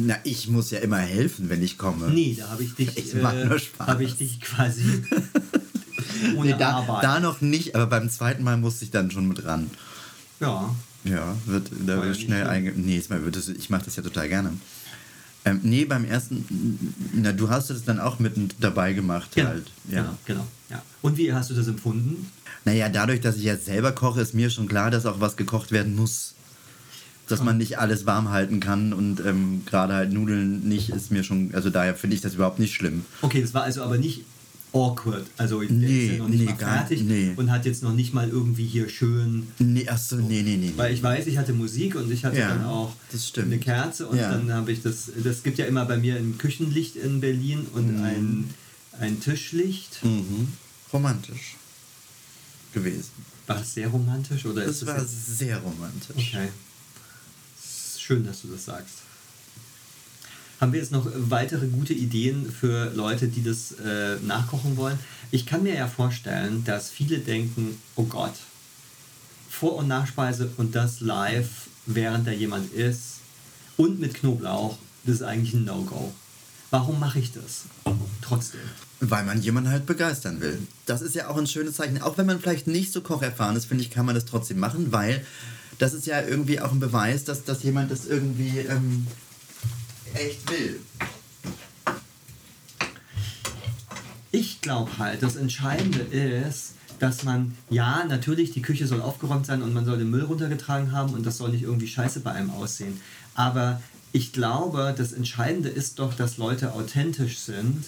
na, 0.00 0.16
ich 0.22 0.46
muss 0.48 0.70
ja 0.70 0.78
immer 0.78 0.98
helfen, 0.98 1.48
wenn 1.48 1.60
ich 1.62 1.76
komme. 1.76 2.08
Nee, 2.10 2.36
da 2.38 2.50
habe 2.50 2.62
ich 2.62 2.72
dich, 2.74 2.96
Ich 2.96 3.14
mach 3.14 3.32
nur 3.34 3.58
Spaß. 3.58 3.88
habe 3.88 4.04
ich 4.04 4.14
dich 4.16 4.40
quasi 4.40 4.84
ohne 6.36 6.52
Nee, 6.52 6.56
da, 6.58 6.70
Arbeit. 6.76 7.02
da 7.02 7.18
noch 7.20 7.40
nicht, 7.40 7.74
aber 7.74 7.86
beim 7.88 8.08
zweiten 8.08 8.44
Mal 8.44 8.56
musste 8.56 8.84
ich 8.84 8.92
dann 8.92 9.10
schon 9.10 9.26
mit 9.26 9.44
ran. 9.44 9.68
ja, 10.38 10.72
Ja, 11.04 11.36
wird, 11.46 11.70
da 11.84 12.00
wird 12.02 12.16
schnell 12.16 12.46
einge... 12.46 12.72
Nee, 12.76 12.98
ich 12.98 13.70
mache 13.70 13.84
das 13.84 13.96
ja 13.96 14.02
total 14.04 14.28
gerne. 14.28 14.52
Ähm, 15.48 15.60
nee, 15.62 15.84
beim 15.84 16.04
ersten... 16.04 16.94
Na, 17.14 17.32
du 17.32 17.50
hast 17.50 17.70
es 17.70 17.84
dann 17.84 18.00
auch 18.00 18.18
mit 18.18 18.34
dabei 18.60 18.92
gemacht 18.92 19.30
genau, 19.34 19.48
halt. 19.50 19.70
Ja. 19.90 20.02
genau, 20.02 20.18
genau. 20.24 20.46
Ja. 20.70 20.82
Und 21.02 21.16
wie 21.16 21.32
hast 21.32 21.50
du 21.50 21.54
das 21.54 21.68
empfunden? 21.68 22.30
Naja, 22.64 22.88
dadurch, 22.88 23.20
dass 23.20 23.36
ich 23.36 23.44
jetzt 23.44 23.64
selber 23.64 23.92
koche, 23.92 24.20
ist 24.20 24.34
mir 24.34 24.50
schon 24.50 24.68
klar, 24.68 24.90
dass 24.90 25.06
auch 25.06 25.20
was 25.20 25.36
gekocht 25.36 25.72
werden 25.72 25.96
muss. 25.96 26.34
Dass 27.26 27.42
man 27.42 27.58
nicht 27.58 27.78
alles 27.78 28.06
warm 28.06 28.30
halten 28.30 28.58
kann 28.58 28.94
und 28.94 29.20
ähm, 29.20 29.62
gerade 29.66 29.92
halt 29.92 30.12
Nudeln 30.12 30.66
nicht, 30.66 30.88
ist 30.88 31.10
mir 31.10 31.24
schon... 31.24 31.50
Also 31.54 31.68
daher 31.68 31.94
finde 31.94 32.16
ich 32.16 32.22
das 32.22 32.34
überhaupt 32.34 32.58
nicht 32.58 32.74
schlimm. 32.74 33.04
Okay, 33.20 33.42
das 33.42 33.52
war 33.52 33.64
also 33.64 33.82
aber 33.82 33.98
nicht 33.98 34.24
awkward. 34.72 35.26
Also 35.36 35.60
der 35.60 35.70
Nee, 35.70 36.12
ja 36.12 36.18
noch 36.18 36.28
nicht 36.28 36.40
nee, 36.40 36.44
mal 36.46 36.56
gar- 36.56 36.78
fertig 36.78 37.02
nee. 37.02 37.32
und 37.36 37.50
hat 37.50 37.64
jetzt 37.66 37.82
noch 37.82 37.94
nicht 37.94 38.12
mal 38.12 38.28
irgendwie 38.28 38.66
hier 38.66 38.88
schön 38.88 39.46
Nee, 39.58 39.88
achso, 39.88 40.16
nee, 40.16 40.42
nee, 40.42 40.56
nee. 40.56 40.72
weil 40.76 40.92
ich 40.94 41.02
weiß, 41.02 41.26
ich 41.26 41.38
hatte 41.38 41.52
Musik 41.52 41.94
und 41.94 42.10
ich 42.12 42.24
hatte 42.24 42.38
Ja, 42.38 42.48
dann 42.50 42.64
auch 42.64 42.94
das 43.10 43.32
eine 43.38 43.58
Kerze 43.58 44.06
und 44.06 44.18
Ja. 44.18 44.30
dann 44.30 44.52
habe 44.52 44.70
ich 44.72 44.82
das, 44.82 45.10
das 45.24 45.42
gibt 45.42 45.58
ja 45.58 45.66
immer 45.66 45.84
bei 45.86 45.96
mir 45.96 46.16
ein 46.16 46.36
Küchenlicht 46.38 46.96
in 46.96 47.20
Berlin 47.20 47.66
und 47.72 48.02
ein, 48.04 48.52
ein 49.00 49.20
Tischlicht. 49.20 50.04
Mhm. 50.04 50.48
Romantisch 50.92 51.56
gewesen. 52.74 53.10
War 53.46 53.56
das 53.56 53.74
sehr 53.74 53.88
romantisch 53.88 54.44
oder 54.44 54.64
Das 54.64 54.76
ist 54.76 54.86
war 54.86 55.02
sehr 55.04 55.58
romantisch. 55.58 56.16
Okay. 56.34 56.48
Es 57.58 58.00
Schön, 58.00 58.24
dass 58.26 58.42
du 58.42 58.48
das 58.48 58.64
sagst. 58.66 58.94
Haben 60.60 60.72
wir 60.72 60.80
jetzt 60.80 60.90
noch 60.90 61.06
weitere 61.14 61.68
gute 61.68 61.94
Ideen 61.94 62.50
für 62.50 62.92
Leute, 62.94 63.28
die 63.28 63.44
das 63.44 63.72
äh, 63.72 64.16
nachkochen 64.26 64.76
wollen? 64.76 64.98
Ich 65.30 65.46
kann 65.46 65.62
mir 65.62 65.74
ja 65.74 65.86
vorstellen, 65.86 66.64
dass 66.64 66.90
viele 66.90 67.18
denken, 67.18 67.80
oh 67.94 68.04
Gott, 68.04 68.34
Vor- 69.48 69.76
und 69.76 69.88
Nachspeise 69.88 70.50
und 70.56 70.74
das 70.74 71.00
live, 71.00 71.68
während 71.86 72.26
da 72.26 72.32
jemand 72.32 72.72
ist 72.72 73.18
und 73.76 74.00
mit 74.00 74.14
Knoblauch, 74.14 74.78
das 75.04 75.16
ist 75.16 75.22
eigentlich 75.22 75.54
ein 75.54 75.64
No-Go. 75.64 76.12
Warum 76.70 76.98
mache 76.98 77.20
ich 77.20 77.32
das? 77.32 77.64
Trotzdem. 78.20 78.60
Weil 79.00 79.24
man 79.24 79.40
jemanden 79.40 79.70
halt 79.70 79.86
begeistern 79.86 80.40
will. 80.40 80.58
Das 80.86 81.02
ist 81.02 81.14
ja 81.14 81.28
auch 81.28 81.38
ein 81.38 81.46
schönes 81.46 81.76
Zeichen. 81.76 82.02
Auch 82.02 82.18
wenn 82.18 82.26
man 82.26 82.40
vielleicht 82.40 82.66
nicht 82.66 82.92
so 82.92 83.00
kocherfahren 83.00 83.56
ist, 83.56 83.66
finde 83.66 83.84
ich, 83.84 83.90
kann 83.90 84.04
man 84.04 84.14
das 84.14 84.24
trotzdem 84.24 84.58
machen, 84.58 84.92
weil 84.92 85.24
das 85.78 85.94
ist 85.94 86.06
ja 86.06 86.20
irgendwie 86.20 86.60
auch 86.60 86.72
ein 86.72 86.80
Beweis, 86.80 87.24
dass, 87.24 87.44
dass 87.44 87.62
jemand 87.62 87.90
das 87.90 88.06
irgendwie 88.06 88.58
ähm, 88.58 89.06
echt 90.18 90.50
will. 90.50 90.80
Ich 94.30 94.60
glaube 94.60 94.98
halt, 94.98 95.22
das 95.22 95.36
Entscheidende 95.36 96.00
ist, 96.00 96.74
dass 96.98 97.22
man, 97.22 97.56
ja, 97.70 98.04
natürlich, 98.04 98.50
die 98.50 98.62
Küche 98.62 98.86
soll 98.86 99.00
aufgeräumt 99.00 99.46
sein 99.46 99.62
und 99.62 99.72
man 99.72 99.84
soll 99.84 99.98
den 99.98 100.10
Müll 100.10 100.24
runtergetragen 100.24 100.92
haben 100.92 101.14
und 101.14 101.24
das 101.24 101.38
soll 101.38 101.50
nicht 101.50 101.62
irgendwie 101.62 101.86
scheiße 101.86 102.20
bei 102.20 102.32
einem 102.32 102.50
aussehen. 102.50 103.00
Aber 103.34 103.80
ich 104.12 104.32
glaube, 104.32 104.94
das 104.96 105.12
Entscheidende 105.12 105.68
ist 105.68 105.98
doch, 105.98 106.14
dass 106.14 106.38
Leute 106.38 106.72
authentisch 106.72 107.38
sind, 107.38 107.84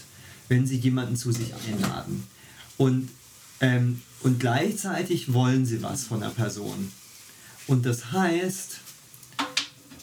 wenn 0.48 0.66
sie 0.66 0.76
jemanden 0.76 1.16
zu 1.16 1.32
sich 1.32 1.52
einladen. 1.68 2.24
Und, 2.76 3.10
ähm, 3.60 4.02
und 4.22 4.38
gleichzeitig 4.38 5.32
wollen 5.32 5.66
sie 5.66 5.82
was 5.82 6.04
von 6.04 6.20
der 6.20 6.28
Person. 6.28 6.92
Und 7.66 7.84
das 7.84 8.12
heißt, 8.12 8.80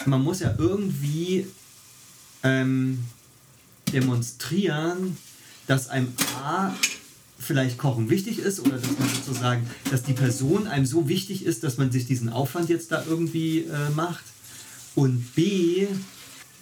man 0.05 0.23
muss 0.23 0.39
ja 0.39 0.53
irgendwie 0.57 1.47
ähm, 2.43 3.03
demonstrieren, 3.93 5.17
dass 5.67 5.89
einem 5.89 6.13
A 6.41 6.73
vielleicht 7.39 7.77
Kochen 7.77 8.09
wichtig 8.09 8.39
ist 8.39 8.59
oder 8.59 8.77
dass 8.77 8.99
man 8.99 9.09
sozusagen, 9.09 9.69
dass 9.91 10.03
die 10.03 10.13
Person 10.13 10.67
einem 10.67 10.85
so 10.85 11.07
wichtig 11.07 11.45
ist, 11.45 11.63
dass 11.63 11.77
man 11.77 11.91
sich 11.91 12.05
diesen 12.05 12.29
Aufwand 12.29 12.69
jetzt 12.69 12.91
da 12.91 13.03
irgendwie 13.07 13.59
äh, 13.59 13.89
macht 13.95 14.23
und 14.95 15.35
B, 15.35 15.87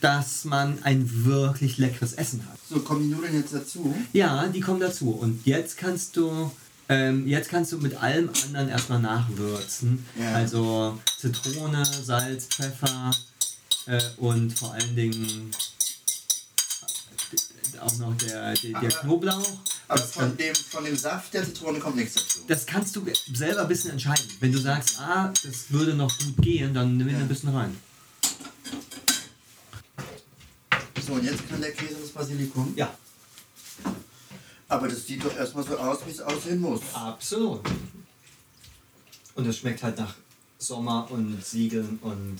dass 0.01 0.43
man 0.43 0.83
ein 0.83 1.25
wirklich 1.25 1.77
leckeres 1.77 2.13
Essen 2.13 2.45
hat. 2.45 2.59
So, 2.69 2.79
kommen 2.79 3.03
die 3.03 3.15
Nudeln 3.15 3.35
jetzt 3.35 3.53
dazu? 3.53 3.95
Ja, 4.13 4.47
die 4.47 4.59
kommen 4.59 4.79
dazu 4.79 5.11
und 5.11 5.45
jetzt 5.45 5.77
kannst 5.77 6.17
du 6.17 6.51
ähm, 6.87 7.27
jetzt 7.27 7.49
kannst 7.49 7.71
du 7.71 7.77
mit 7.79 7.95
allem 7.95 8.29
anderen 8.45 8.69
erstmal 8.69 9.01
nachwürzen. 9.01 10.05
Ja. 10.19 10.33
Also 10.33 10.99
Zitrone, 11.17 11.83
Salz, 11.83 12.45
Pfeffer 12.45 13.11
äh, 13.87 14.01
und 14.17 14.51
vor 14.57 14.73
allen 14.73 14.95
Dingen 14.95 15.51
auch 17.81 17.97
noch 17.97 18.15
der, 18.17 18.53
der, 18.53 18.79
der 18.79 18.89
Knoblauch. 18.89 19.47
Aber 19.87 19.99
Das, 19.99 20.13
von 20.13 20.35
dem, 20.37 20.55
von 20.55 20.83
dem 20.85 20.95
Saft 20.97 21.33
der 21.33 21.43
Zitrone 21.45 21.79
kommt 21.79 21.97
nichts 21.97 22.15
dazu. 22.15 22.39
das 22.47 22.65
kannst 22.65 22.95
du 22.95 23.05
selber 23.33 23.61
ein 23.61 23.67
bisschen 23.67 23.91
entscheiden. 23.91 24.25
Wenn 24.39 24.51
du 24.51 24.57
sagst, 24.57 24.99
ah, 24.99 25.31
das 25.43 25.69
würde 25.69 25.93
noch 25.93 26.11
gut 26.17 26.37
gehen, 26.37 26.73
dann 26.73 26.97
nimm 26.97 27.07
ihn 27.09 27.13
Ja. 27.15 27.19
ein 27.19 27.27
bisschen 27.27 27.49
rein. 27.49 27.75
So, 31.05 31.13
und 31.13 31.23
jetzt 31.23 31.47
kann 31.47 31.61
der 31.61 31.71
Käse 31.71 31.95
das 32.01 32.09
Basilikum. 32.09 32.73
Ja, 32.75 32.95
Aber 34.67 34.87
das 34.87 35.05
sieht 35.05 35.23
doch 35.23 35.35
erstmal 35.35 35.63
so 35.63 35.77
aus, 35.77 35.99
wie 36.07 36.11
es 36.11 36.19
aussehen 36.21 36.59
muss. 36.59 36.81
absolut. 36.93 37.61
Und 39.35 39.45
es 39.45 39.57
schmeckt 39.57 39.83
halt 39.83 39.99
nach 39.99 40.15
Sommer 40.57 41.11
und 41.11 41.45
Siegeln 41.45 41.99
und 42.01 42.39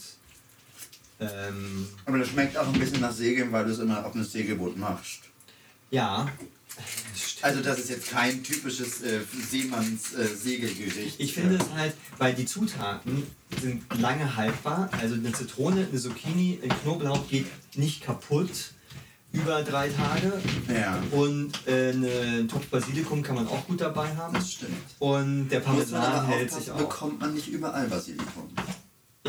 ähm, 1.20 1.88
Aber 2.06 2.18
das 2.20 2.28
schmeckt 2.30 2.58
auch 2.58 2.68
ein 2.68 2.80
bisschen 2.80 3.02
nach 3.02 3.12
Segeln, 3.14 3.52
weil 3.52 3.66
du 3.66 3.72
es 3.72 3.80
immer 3.80 4.06
auf 4.06 4.14
einem 4.16 4.24
Segelboot 4.26 4.78
machst. 4.78 5.22
ja. 5.92 6.28
Also 7.42 7.62
das 7.62 7.80
ist 7.80 7.90
jetzt 7.90 8.10
kein 8.10 8.44
typisches 8.44 9.02
äh, 9.02 9.20
Seemanns-Segelgericht. 9.50 11.20
Ich 11.20 11.34
finde 11.34 11.56
es 11.56 11.72
halt, 11.74 11.94
weil 12.18 12.34
die 12.34 12.46
Zutaten 12.46 13.24
sind 13.62 13.84
lange 14.00 14.36
haltbar. 14.36 14.90
Also 15.00 15.16
eine 15.16 15.32
Zitrone, 15.32 15.88
eine 15.90 16.00
Zucchini, 16.00 16.60
ein 16.64 16.70
Knoblauch 16.82 17.28
geht 17.30 17.46
nicht 17.78 18.02
kaputt 18.04 18.50
über 19.32 19.64
drei 19.64 19.90
Tage. 19.90 20.34
Ja. 20.74 21.02
Und 21.12 21.52
äh, 21.68 21.92
eine- 21.92 22.40
ein 22.42 22.48
Topf 22.48 22.68
Basilikum 22.68 23.22
kann 23.22 23.36
man 23.36 23.48
auch 23.48 23.66
gut 23.68 23.82
dabei 23.82 24.14
haben. 24.16 24.34
Das 24.34 24.52
stimmt. 24.54 24.74
Und 25.00 25.50
der 25.50 25.60
Parmesan 25.60 26.26
hält 26.28 26.52
sich 26.52 26.72
auch. 26.72 26.78
bekommt 26.78 27.20
man 27.20 27.34
nicht 27.34 27.48
überall 27.50 27.88
Basilikum. 27.88 28.50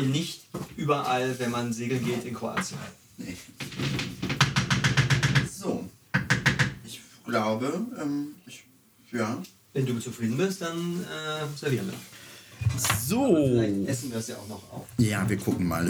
Nicht 0.01 0.45
überall, 0.75 1.37
wenn 1.39 1.51
man 1.51 1.73
segeln 1.73 2.05
geht 2.05 2.23
in 2.23 2.33
Kroatien. 2.33 2.77
Nee. 3.17 3.35
So. 5.51 5.89
Ich 6.85 7.01
glaube, 7.25 7.81
ähm, 7.99 8.35
ich, 8.45 8.63
ja. 9.11 9.41
Wenn 9.73 9.85
du 9.85 9.99
zufrieden 9.99 10.37
bist, 10.37 10.61
dann 10.61 11.01
äh, 11.01 11.57
servieren 11.57 11.87
wir. 11.87 11.97
So. 13.07 13.35
Vielleicht 13.35 13.87
essen 13.87 14.11
wir 14.11 14.17
es 14.19 14.27
ja 14.27 14.35
auch 14.35 14.47
noch 14.47 14.71
auf. 14.71 14.85
Ja, 14.97 15.27
wir 15.27 15.37
gucken 15.37 15.67
mal. 15.67 15.87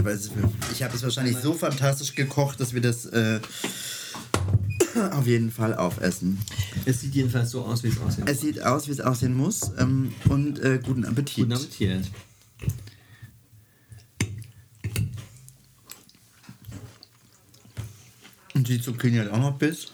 Ich 0.72 0.84
habe 0.84 0.96
es 0.96 1.04
wahrscheinlich 1.04 1.38
so 1.38 1.54
fantastisch 1.54 2.15
gekocht, 2.15 2.60
dass 2.60 2.74
wir 2.74 2.82
das 2.82 3.06
äh, 3.08 3.39
auf 5.12 5.28
jeden 5.28 5.52
Fall 5.52 5.76
aufessen. 5.76 6.39
Es 6.86 7.02
sieht 7.02 7.13
jedenfalls 7.13 7.52
so 7.52 7.62
aus, 7.62 7.84
wie 7.84 7.89
es 7.89 8.00
aussieht. 8.00 8.24
Es 8.28 8.41
sieht 8.41 8.63
aus, 8.63 8.88
wie 8.88 8.91
es 8.91 9.02
aussehen 9.02 9.36
muss. 9.36 9.72
Ähm, 9.78 10.13
und 10.30 10.60
äh, 10.60 10.80
guten 10.84 11.06
Appetit. 11.06 11.36
Guten 11.36 11.54
Appetit. 11.54 12.10
Die 18.67 18.82
Zucchini 18.82 19.17
hat 19.17 19.30
auch 19.30 19.39
noch 19.39 19.58
Biss. 19.58 19.93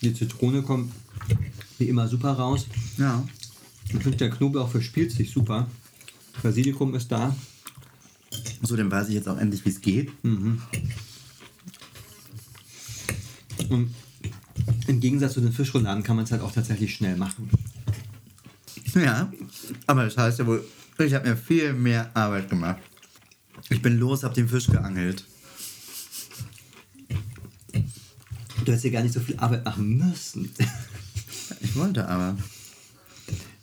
Die 0.00 0.14
Zitrone 0.14 0.62
kommt 0.62 0.92
wie 1.78 1.88
immer 1.88 2.08
super 2.08 2.32
raus. 2.32 2.66
Ja. 2.98 3.26
Ich 3.84 4.02
finde, 4.02 4.16
der 4.16 4.30
Knoblauch 4.30 4.70
verspielt 4.70 5.12
sich 5.12 5.30
super. 5.30 5.68
Basilikum 6.42 6.94
ist 6.94 7.12
da. 7.12 7.36
So, 8.62 8.76
dann 8.76 8.90
weiß 8.90 9.08
ich 9.08 9.14
jetzt 9.14 9.28
auch 9.28 9.38
endlich, 9.38 9.64
wie 9.64 9.70
es 9.70 9.80
geht. 9.80 10.10
Und 10.22 10.62
im 14.86 15.00
Gegensatz 15.00 15.34
zu 15.34 15.40
den 15.40 15.52
Fischrouladen 15.52 16.02
kann 16.02 16.16
man 16.16 16.24
es 16.24 16.32
halt 16.32 16.42
auch 16.42 16.52
tatsächlich 16.52 16.94
schnell 16.94 17.16
machen. 17.16 17.50
Ja. 18.94 19.32
Aber 19.86 20.04
das 20.04 20.16
heißt 20.16 20.38
ja 20.38 20.46
wohl, 20.46 20.64
ich 20.98 21.14
habe 21.14 21.28
mir 21.28 21.36
viel 21.36 21.72
mehr 21.72 22.10
Arbeit 22.14 22.48
gemacht. 22.48 22.80
Ich 23.72 23.80
bin 23.80 23.98
los, 23.98 24.22
habe 24.22 24.34
den 24.34 24.48
Fisch 24.48 24.66
geangelt. 24.66 25.24
Du 27.72 28.70
hättest 28.70 28.84
ja 28.84 28.90
gar 28.90 29.02
nicht 29.02 29.14
so 29.14 29.20
viel 29.20 29.36
Arbeit 29.38 29.64
machen 29.64 29.98
müssen. 29.98 30.50
Ich 31.60 31.76
wollte 31.76 32.08
aber. 32.08 32.36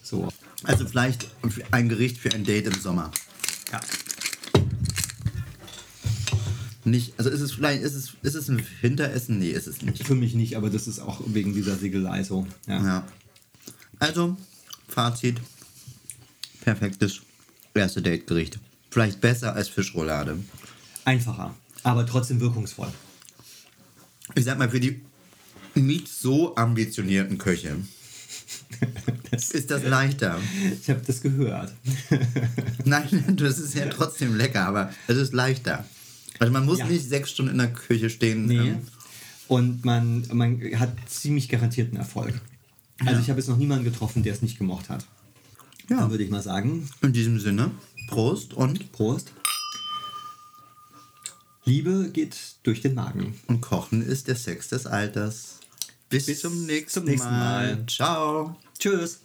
so. 0.01 0.29
Also 0.63 0.87
vielleicht 0.87 1.27
ein 1.71 1.89
Gericht 1.89 2.17
für 2.17 2.31
ein 2.31 2.45
Date 2.45 2.67
im 2.67 2.79
Sommer. 2.79 3.11
Ja. 3.71 3.81
Nicht, 6.85 7.13
also 7.17 7.29
ist 7.29 7.41
es 7.41 7.51
vielleicht, 7.51 7.83
ist 7.83 7.95
es, 7.95 8.13
ist 8.21 8.35
es 8.35 8.47
ein 8.47 8.65
Hinteressen? 8.79 9.39
Nee, 9.39 9.49
ist 9.49 9.67
es 9.67 9.81
nicht. 9.81 10.05
Für 10.05 10.15
mich 10.15 10.33
nicht, 10.33 10.55
aber 10.55 10.69
das 10.69 10.87
ist 10.87 10.99
auch 10.99 11.21
wegen 11.25 11.53
dieser 11.53 11.75
Segelei 11.75 12.23
so. 12.23 12.47
Ja. 12.67 12.83
Ja. 12.83 13.07
Also, 13.99 14.37
Fazit. 14.87 15.41
Perfektes 16.61 17.21
erste 17.73 18.01
Date-Gericht. 18.01 18.59
Vielleicht 18.91 19.21
besser 19.21 19.53
als 19.55 19.69
Fischroulade. 19.69 20.39
Einfacher, 21.05 21.55
aber 21.83 22.05
trotzdem 22.05 22.39
wirkungsvoll. 22.39 22.91
Ich 24.35 24.45
sag 24.45 24.57
mal, 24.57 24.69
für 24.69 24.79
die 24.79 25.01
nicht 25.75 26.07
so 26.07 26.55
ambitionierten 26.55 27.37
Köche 27.37 27.77
Das, 29.31 29.51
ist 29.51 29.69
das 29.71 29.83
leichter. 29.85 30.39
ich 30.81 30.89
habe 30.89 31.01
das 31.05 31.21
gehört. 31.21 31.73
Nein, 32.85 33.35
das 33.37 33.59
ist 33.59 33.75
ja 33.75 33.87
trotzdem 33.87 34.35
lecker, 34.35 34.65
aber 34.65 34.91
es 35.07 35.17
ist 35.17 35.33
leichter. 35.33 35.85
Also 36.39 36.51
man 36.53 36.65
muss 36.65 36.79
Ja. 36.79 36.85
nicht 36.87 37.07
sechs 37.07 37.31
Stunden 37.31 37.51
in 37.53 37.57
der 37.57 37.73
Küche 37.73 38.09
stehen. 38.09 38.45
Nee. 38.45 38.57
ähm, 38.69 38.79
Und 39.47 39.83
man, 39.85 40.25
man 40.31 40.59
hat 40.79 40.93
ziemlich 41.07 41.49
garantierten 41.49 41.97
Erfolg. 41.97 42.39
Also 42.99 43.13
Ja. 43.13 43.19
ich 43.19 43.29
habe 43.29 43.39
jetzt 43.39 43.49
noch 43.49 43.57
niemanden 43.57 43.85
getroffen, 43.85 44.23
der 44.23 44.33
es 44.33 44.41
nicht 44.41 44.57
gemocht 44.57 44.89
hat. 44.89 45.05
Ja. 45.89 45.97
Dann 46.01 46.11
würde 46.11 46.23
ich 46.23 46.29
mal 46.29 46.41
sagen, 46.41 46.87
In 47.01 47.13
diesem 47.13 47.39
Sinne, 47.39 47.71
Prost 48.07 48.53
und 48.53 48.91
Prost. 48.91 49.31
Liebe 51.65 52.09
geht 52.11 52.35
durch 52.63 52.81
den 52.81 52.95
Magen. 52.95 53.39
Und 53.47 53.61
Kochen 53.61 54.01
ist 54.01 54.27
der 54.27 54.35
Sex 54.35 54.69
des 54.69 54.85
Alters. 54.85 55.59
Bis, 56.09 56.25
Bis 56.25 56.41
zum 56.41 56.65
nächsten, 56.65 57.01
zum 57.01 57.03
nächsten 57.05 57.29
Mal. 57.29 57.75
Mal. 57.75 57.85
Ciao. 57.87 58.55
Tschüss. 58.79 59.19